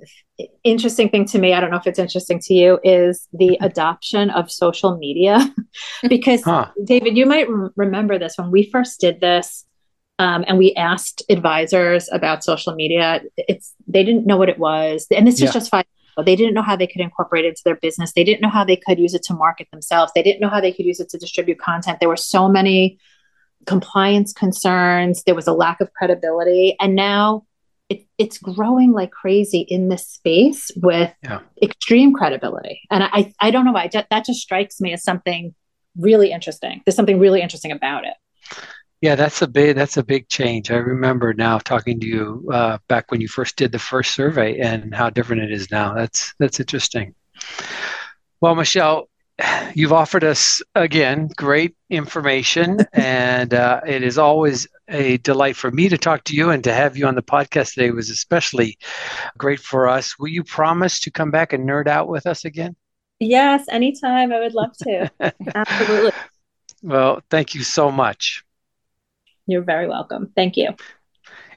interesting 0.64 1.08
thing 1.08 1.24
to 1.26 1.38
me, 1.38 1.52
I 1.52 1.60
don't 1.60 1.70
know 1.70 1.76
if 1.76 1.86
it's 1.86 1.98
interesting 1.98 2.38
to 2.40 2.54
you, 2.54 2.78
is 2.82 3.28
the 3.32 3.58
adoption 3.60 4.30
of 4.30 4.50
social 4.50 4.96
media. 4.96 5.54
because, 6.08 6.42
huh. 6.42 6.68
David, 6.84 7.16
you 7.16 7.26
might 7.26 7.48
re- 7.48 7.70
remember 7.76 8.18
this 8.18 8.34
when 8.36 8.50
we 8.50 8.70
first 8.70 9.00
did 9.00 9.20
this. 9.20 9.66
Um, 10.18 10.44
and 10.46 10.58
we 10.58 10.74
asked 10.74 11.22
advisors 11.30 12.10
about 12.12 12.44
social 12.44 12.74
media. 12.74 13.22
It's 13.38 13.72
they 13.88 14.04
didn't 14.04 14.26
know 14.26 14.36
what 14.36 14.50
it 14.50 14.58
was, 14.58 15.06
and 15.10 15.26
this 15.26 15.40
yeah. 15.40 15.46
is 15.46 15.54
just 15.54 15.70
five 15.70 15.86
they 16.22 16.36
didn't 16.36 16.54
know 16.54 16.62
how 16.62 16.76
they 16.76 16.86
could 16.86 17.00
incorporate 17.00 17.44
it 17.44 17.48
into 17.48 17.62
their 17.64 17.76
business. 17.76 18.12
They 18.12 18.24
didn't 18.24 18.40
know 18.40 18.50
how 18.50 18.64
they 18.64 18.76
could 18.76 18.98
use 18.98 19.14
it 19.14 19.22
to 19.24 19.34
market 19.34 19.68
themselves. 19.70 20.12
They 20.14 20.22
didn't 20.22 20.40
know 20.40 20.48
how 20.48 20.60
they 20.60 20.72
could 20.72 20.86
use 20.86 21.00
it 21.00 21.08
to 21.10 21.18
distribute 21.18 21.58
content. 21.58 22.00
There 22.00 22.08
were 22.08 22.16
so 22.16 22.48
many 22.48 22.98
compliance 23.66 24.32
concerns. 24.32 25.22
There 25.24 25.34
was 25.34 25.46
a 25.46 25.52
lack 25.52 25.80
of 25.80 25.92
credibility. 25.92 26.76
And 26.80 26.94
now 26.94 27.44
it, 27.90 28.06
it's 28.16 28.38
growing 28.38 28.92
like 28.92 29.10
crazy 29.10 29.60
in 29.68 29.88
this 29.88 30.06
space 30.06 30.70
with 30.76 31.12
yeah. 31.22 31.40
extreme 31.60 32.14
credibility. 32.14 32.80
And 32.90 33.02
I, 33.02 33.34
I 33.40 33.50
don't 33.50 33.64
know 33.64 33.72
why 33.72 33.90
that 33.92 34.24
just 34.24 34.40
strikes 34.40 34.80
me 34.80 34.92
as 34.92 35.02
something 35.02 35.54
really 35.98 36.30
interesting. 36.30 36.80
There's 36.86 36.94
something 36.94 37.18
really 37.18 37.42
interesting 37.42 37.72
about 37.72 38.04
it. 38.04 38.14
Yeah, 39.00 39.14
that's 39.14 39.40
a 39.42 39.48
big 39.48 39.76
that's 39.76 39.96
a 39.96 40.02
big 40.02 40.28
change. 40.28 40.70
I 40.70 40.76
remember 40.76 41.32
now 41.32 41.58
talking 41.58 41.98
to 42.00 42.06
you 42.06 42.48
uh, 42.52 42.78
back 42.86 43.10
when 43.10 43.20
you 43.20 43.28
first 43.28 43.56
did 43.56 43.72
the 43.72 43.78
first 43.78 44.14
survey 44.14 44.58
and 44.60 44.94
how 44.94 45.08
different 45.10 45.42
it 45.42 45.52
is 45.52 45.70
now. 45.70 45.94
That's 45.94 46.34
that's 46.38 46.60
interesting. 46.60 47.14
Well, 48.42 48.54
Michelle, 48.54 49.08
you've 49.74 49.94
offered 49.94 50.22
us 50.22 50.60
again 50.74 51.30
great 51.36 51.74
information, 51.88 52.78
and 52.92 53.54
uh, 53.54 53.80
it 53.86 54.02
is 54.02 54.18
always 54.18 54.68
a 54.90 55.16
delight 55.18 55.56
for 55.56 55.70
me 55.70 55.88
to 55.88 55.96
talk 55.96 56.24
to 56.24 56.34
you 56.34 56.50
and 56.50 56.62
to 56.64 56.72
have 56.72 56.96
you 56.96 57.06
on 57.06 57.14
the 57.14 57.22
podcast 57.22 57.74
today 57.74 57.90
was 57.90 58.10
especially 58.10 58.76
great 59.38 59.60
for 59.60 59.88
us. 59.88 60.18
Will 60.18 60.28
you 60.28 60.44
promise 60.44 61.00
to 61.00 61.10
come 61.10 61.30
back 61.30 61.52
and 61.52 61.68
nerd 61.68 61.86
out 61.86 62.08
with 62.08 62.26
us 62.26 62.44
again? 62.44 62.76
Yes, 63.18 63.66
anytime. 63.70 64.32
I 64.32 64.40
would 64.40 64.54
love 64.54 64.76
to. 64.78 65.10
Absolutely. 65.54 66.12
Well, 66.82 67.22
thank 67.30 67.54
you 67.54 67.62
so 67.62 67.90
much. 67.90 68.42
You're 69.46 69.62
very 69.62 69.86
welcome. 69.86 70.32
Thank 70.34 70.56
you. 70.56 70.70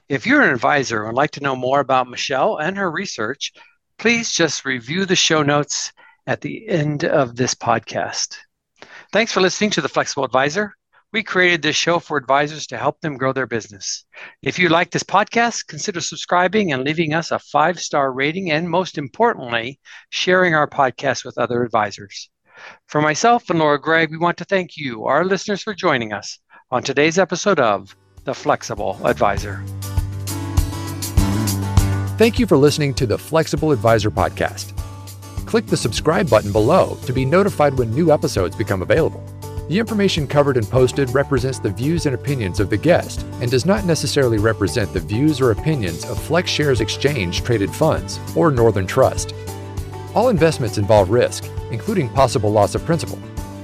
If 0.08 0.26
you're 0.26 0.42
an 0.42 0.52
advisor 0.52 0.98
and 0.98 1.08
would 1.08 1.16
like 1.16 1.30
to 1.32 1.42
know 1.42 1.56
more 1.56 1.80
about 1.80 2.10
Michelle 2.10 2.58
and 2.58 2.76
her 2.76 2.90
research, 2.90 3.52
please 3.98 4.32
just 4.32 4.64
review 4.64 5.06
the 5.06 5.16
show 5.16 5.42
notes 5.42 5.92
at 6.26 6.40
the 6.40 6.68
end 6.68 7.04
of 7.04 7.36
this 7.36 7.54
podcast. 7.54 8.36
Thanks 9.12 9.32
for 9.32 9.40
listening 9.40 9.70
to 9.70 9.80
The 9.80 9.88
Flexible 9.88 10.24
Advisor. 10.24 10.74
We 11.14 11.22
created 11.22 11.62
this 11.62 11.76
show 11.76 12.00
for 12.00 12.16
advisors 12.16 12.66
to 12.66 12.76
help 12.76 13.00
them 13.00 13.16
grow 13.16 13.32
their 13.32 13.46
business. 13.46 14.04
If 14.42 14.58
you 14.58 14.68
like 14.68 14.90
this 14.90 15.04
podcast, 15.04 15.68
consider 15.68 16.00
subscribing 16.00 16.72
and 16.72 16.82
leaving 16.82 17.14
us 17.14 17.30
a 17.30 17.38
five 17.38 17.78
star 17.78 18.12
rating, 18.12 18.50
and 18.50 18.68
most 18.68 18.98
importantly, 18.98 19.78
sharing 20.10 20.56
our 20.56 20.68
podcast 20.68 21.24
with 21.24 21.38
other 21.38 21.62
advisors. 21.62 22.30
For 22.88 23.00
myself 23.00 23.48
and 23.48 23.60
Laura 23.60 23.80
Gregg, 23.80 24.10
we 24.10 24.18
want 24.18 24.38
to 24.38 24.44
thank 24.44 24.76
you, 24.76 25.04
our 25.04 25.24
listeners, 25.24 25.62
for 25.62 25.72
joining 25.72 26.12
us 26.12 26.40
on 26.72 26.82
today's 26.82 27.16
episode 27.16 27.60
of 27.60 27.94
The 28.24 28.34
Flexible 28.34 28.98
Advisor. 29.04 29.62
Thank 32.18 32.40
you 32.40 32.46
for 32.48 32.56
listening 32.56 32.92
to 32.94 33.06
the 33.06 33.18
Flexible 33.18 33.70
Advisor 33.70 34.10
podcast. 34.10 34.76
Click 35.46 35.66
the 35.66 35.76
subscribe 35.76 36.28
button 36.28 36.50
below 36.50 36.98
to 37.06 37.12
be 37.12 37.24
notified 37.24 37.78
when 37.78 37.94
new 37.94 38.10
episodes 38.10 38.56
become 38.56 38.82
available. 38.82 39.24
The 39.66 39.78
information 39.78 40.26
covered 40.26 40.58
and 40.58 40.68
posted 40.68 41.14
represents 41.14 41.58
the 41.58 41.70
views 41.70 42.04
and 42.04 42.14
opinions 42.14 42.60
of 42.60 42.68
the 42.68 42.76
guest 42.76 43.22
and 43.40 43.50
does 43.50 43.64
not 43.64 43.86
necessarily 43.86 44.36
represent 44.36 44.92
the 44.92 45.00
views 45.00 45.40
or 45.40 45.52
opinions 45.52 46.04
of 46.04 46.18
FlexShares 46.18 46.82
Exchange 46.82 47.42
traded 47.42 47.70
funds 47.70 48.20
or 48.36 48.50
Northern 48.50 48.86
Trust. 48.86 49.34
All 50.14 50.28
investments 50.28 50.76
involve 50.76 51.08
risk, 51.08 51.48
including 51.70 52.10
possible 52.10 52.52
loss 52.52 52.74
of 52.74 52.84
principal. 52.84 53.18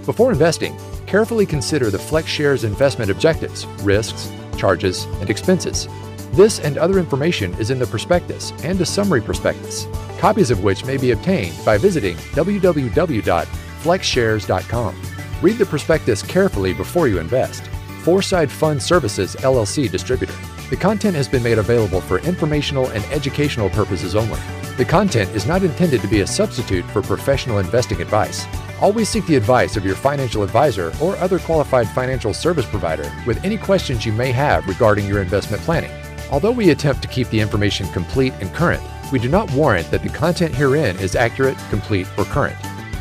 Before 0.06 0.32
investing, 0.32 0.74
carefully 1.06 1.44
consider 1.44 1.90
the 1.90 1.98
FlexShares 1.98 2.64
investment 2.64 3.10
objectives, 3.10 3.66
risks, 3.82 4.32
charges, 4.56 5.04
and 5.20 5.28
expenses. 5.28 5.86
This 6.32 6.60
and 6.60 6.78
other 6.78 6.98
information 6.98 7.52
is 7.54 7.70
in 7.70 7.78
the 7.78 7.86
prospectus 7.86 8.54
and 8.64 8.80
a 8.80 8.86
summary 8.86 9.20
prospectus, 9.20 9.86
copies 10.18 10.50
of 10.50 10.64
which 10.64 10.86
may 10.86 10.96
be 10.96 11.10
obtained 11.10 11.62
by 11.62 11.76
visiting 11.76 12.16
www.flexshares.com. 12.16 15.09
Read 15.42 15.56
the 15.56 15.64
prospectus 15.64 16.22
carefully 16.22 16.74
before 16.74 17.08
you 17.08 17.18
invest. 17.18 17.66
Foreside 18.02 18.50
Fund 18.50 18.82
Services 18.82 19.36
LLC 19.36 19.90
distributor. 19.90 20.34
The 20.68 20.76
content 20.76 21.16
has 21.16 21.28
been 21.28 21.42
made 21.42 21.56
available 21.56 22.02
for 22.02 22.18
informational 22.18 22.88
and 22.88 23.02
educational 23.06 23.70
purposes 23.70 24.14
only. 24.14 24.38
The 24.76 24.84
content 24.84 25.30
is 25.30 25.46
not 25.46 25.62
intended 25.62 26.02
to 26.02 26.08
be 26.08 26.20
a 26.20 26.26
substitute 26.26 26.84
for 26.90 27.00
professional 27.00 27.58
investing 27.58 28.02
advice. 28.02 28.46
Always 28.82 29.08
seek 29.08 29.26
the 29.26 29.36
advice 29.36 29.76
of 29.76 29.84
your 29.84 29.94
financial 29.94 30.42
advisor 30.42 30.92
or 31.00 31.16
other 31.16 31.38
qualified 31.38 31.88
financial 31.88 32.34
service 32.34 32.66
provider 32.66 33.10
with 33.26 33.42
any 33.42 33.56
questions 33.56 34.04
you 34.04 34.12
may 34.12 34.32
have 34.32 34.68
regarding 34.68 35.06
your 35.06 35.22
investment 35.22 35.62
planning. 35.62 35.90
Although 36.30 36.52
we 36.52 36.70
attempt 36.70 37.00
to 37.02 37.08
keep 37.08 37.28
the 37.30 37.40
information 37.40 37.88
complete 37.88 38.34
and 38.40 38.52
current, 38.54 38.82
we 39.10 39.18
do 39.18 39.28
not 39.30 39.50
warrant 39.52 39.90
that 39.90 40.02
the 40.02 40.10
content 40.10 40.54
herein 40.54 40.98
is 40.98 41.16
accurate, 41.16 41.56
complete, 41.70 42.06
or 42.18 42.24
current. 42.24 42.56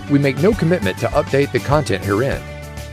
We 0.10 0.18
make 0.18 0.38
no 0.40 0.54
commitment 0.54 0.98
to 1.00 1.08
update 1.08 1.52
the 1.52 1.60
content 1.60 2.04
herein. 2.04 2.42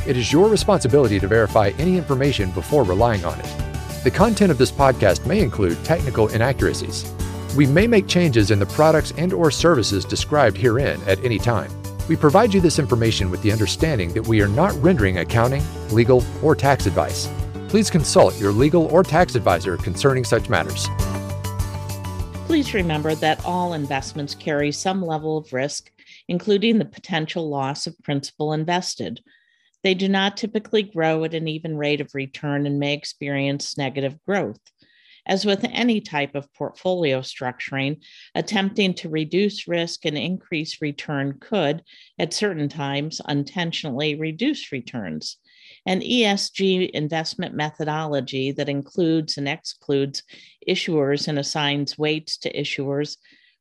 It 0.06 0.16
is 0.16 0.32
your 0.32 0.48
responsibility 0.48 1.18
to 1.18 1.26
verify 1.26 1.72
any 1.78 1.96
information 1.96 2.50
before 2.50 2.84
relying 2.84 3.24
on 3.24 3.40
it. 3.40 3.56
The 4.04 4.10
content 4.10 4.50
of 4.50 4.58
this 4.58 4.70
podcast 4.70 5.26
may 5.26 5.40
include 5.40 5.82
technical 5.82 6.28
inaccuracies. 6.28 7.10
We 7.56 7.66
may 7.66 7.86
make 7.86 8.06
changes 8.06 8.50
in 8.50 8.58
the 8.58 8.66
products 8.66 9.12
and 9.16 9.32
or 9.32 9.50
services 9.50 10.04
described 10.04 10.58
herein 10.58 11.00
at 11.06 11.24
any 11.24 11.38
time. 11.38 11.72
We 12.06 12.16
provide 12.16 12.52
you 12.52 12.60
this 12.60 12.78
information 12.78 13.30
with 13.30 13.42
the 13.42 13.50
understanding 13.50 14.12
that 14.12 14.26
we 14.26 14.42
are 14.42 14.48
not 14.48 14.74
rendering 14.82 15.18
accounting, 15.18 15.64
legal, 15.90 16.22
or 16.42 16.54
tax 16.54 16.86
advice. 16.86 17.28
Please 17.68 17.90
consult 17.90 18.38
your 18.38 18.52
legal 18.52 18.86
or 18.86 19.02
tax 19.02 19.34
advisor 19.34 19.76
concerning 19.78 20.22
such 20.22 20.48
matters. 20.48 20.86
Please 22.46 22.74
remember 22.74 23.12
that 23.16 23.44
all 23.44 23.74
investments 23.74 24.36
carry 24.36 24.70
some 24.70 25.04
level 25.04 25.36
of 25.36 25.52
risk, 25.52 25.90
including 26.28 26.78
the 26.78 26.84
potential 26.84 27.48
loss 27.50 27.88
of 27.88 27.98
principal 28.04 28.52
invested. 28.52 29.20
They 29.82 29.94
do 29.94 30.08
not 30.08 30.36
typically 30.36 30.84
grow 30.84 31.24
at 31.24 31.34
an 31.34 31.48
even 31.48 31.76
rate 31.76 32.00
of 32.00 32.14
return 32.14 32.64
and 32.64 32.78
may 32.78 32.94
experience 32.94 33.76
negative 33.76 34.16
growth. 34.24 34.60
As 35.26 35.44
with 35.44 35.64
any 35.64 36.00
type 36.00 36.36
of 36.36 36.52
portfolio 36.54 37.20
structuring, 37.20 38.00
attempting 38.36 38.94
to 38.94 39.08
reduce 39.08 39.66
risk 39.66 40.04
and 40.04 40.16
increase 40.16 40.80
return 40.80 41.38
could, 41.40 41.82
at 42.16 42.32
certain 42.32 42.68
times, 42.68 43.20
unintentionally 43.22 44.14
reduce 44.14 44.70
returns. 44.70 45.38
An 45.84 46.00
ESG 46.00 46.90
investment 46.90 47.54
methodology 47.54 48.52
that 48.52 48.68
includes 48.68 49.36
and 49.36 49.48
excludes 49.48 50.22
issuers 50.68 51.28
and 51.28 51.38
assigns 51.38 51.98
weights 51.98 52.38
to 52.38 52.52
issuers 52.52 53.16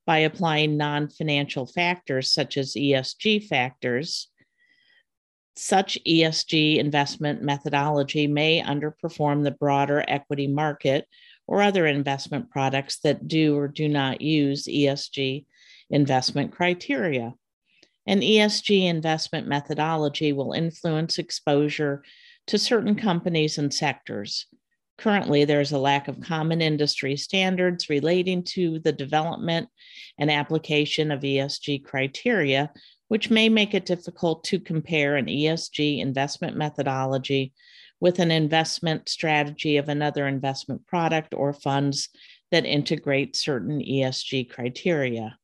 by 0.05 0.19
applying 0.19 0.77
non 0.77 1.09
financial 1.09 1.65
factors 1.65 2.31
such 2.31 2.57
as 2.57 2.73
ESG 2.73 3.47
factors. 3.47 4.29
Such 5.55 5.97
ESG 6.05 6.77
investment 6.77 7.41
methodology 7.41 8.27
may 8.27 8.61
underperform 8.61 9.43
the 9.43 9.51
broader 9.51 10.03
equity 10.07 10.47
market 10.47 11.07
or 11.47 11.61
other 11.61 11.85
investment 11.85 12.49
products 12.49 12.99
that 12.99 13.27
do 13.27 13.57
or 13.57 13.67
do 13.67 13.87
not 13.87 14.21
use 14.21 14.65
ESG 14.65 15.45
investment 15.89 16.51
criteria. 16.51 17.33
An 18.07 18.21
ESG 18.21 18.85
investment 18.85 19.47
methodology 19.47 20.33
will 20.33 20.53
influence 20.53 21.17
exposure 21.17 22.03
to 22.47 22.57
certain 22.57 22.95
companies 22.95 23.57
and 23.57 23.73
sectors. 23.73 24.45
Currently, 24.97 25.45
there's 25.45 25.73
a 25.73 25.77
lack 25.77 26.07
of 26.07 26.21
common 26.21 26.61
industry 26.61 27.17
standards 27.17 27.89
relating 27.89 28.43
to 28.43 28.79
the 28.79 28.93
development 28.93 29.67
and 30.17 30.31
application 30.31 31.11
of 31.11 31.21
ESG 31.21 31.83
criteria, 31.83 32.71
which 33.09 33.29
may 33.29 33.49
make 33.49 33.73
it 33.73 33.85
difficult 33.85 34.45
to 34.45 34.59
compare 34.59 35.15
an 35.17 35.25
ESG 35.25 35.99
investment 35.99 36.55
methodology 36.55 37.53
with 37.99 38.19
an 38.19 38.31
investment 38.31 39.09
strategy 39.09 39.77
of 39.77 39.89
another 39.89 40.27
investment 40.27 40.85
product 40.87 41.33
or 41.33 41.53
funds 41.53 42.09
that 42.51 42.65
integrate 42.65 43.35
certain 43.35 43.79
ESG 43.79 44.49
criteria. 44.49 45.37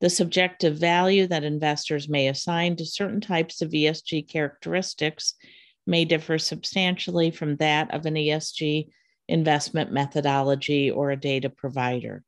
The 0.00 0.10
subjective 0.10 0.76
value 0.76 1.26
that 1.28 1.44
investors 1.44 2.08
may 2.08 2.28
assign 2.28 2.76
to 2.76 2.86
certain 2.86 3.20
types 3.20 3.62
of 3.62 3.70
ESG 3.70 4.28
characteristics 4.28 5.34
may 5.86 6.04
differ 6.04 6.38
substantially 6.38 7.30
from 7.30 7.56
that 7.56 7.92
of 7.94 8.06
an 8.06 8.14
ESG 8.14 8.88
investment 9.28 9.92
methodology 9.92 10.90
or 10.90 11.10
a 11.10 11.16
data 11.16 11.50
provider. 11.50 12.22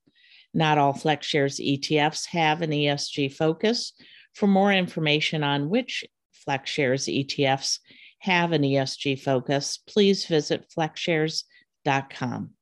Not 0.55 0.79
all 0.79 0.95
FlexShares 0.95 1.61
ETFs 1.61 2.27
have 2.29 2.62
an 2.62 2.71
ESG 2.71 3.35
focus. 3.35 3.92
For 4.35 4.47
more 4.47 4.73
information 4.73 5.42
on 5.42 5.69
which 5.69 6.05
FlexShares 6.49 7.09
ETFs 7.09 7.81
have 8.21 8.53
an 8.53 8.62
ESG 8.62 9.21
focus, 9.21 9.79
please 9.87 10.27
visit 10.27 10.66
flexshares.com. 10.77 12.56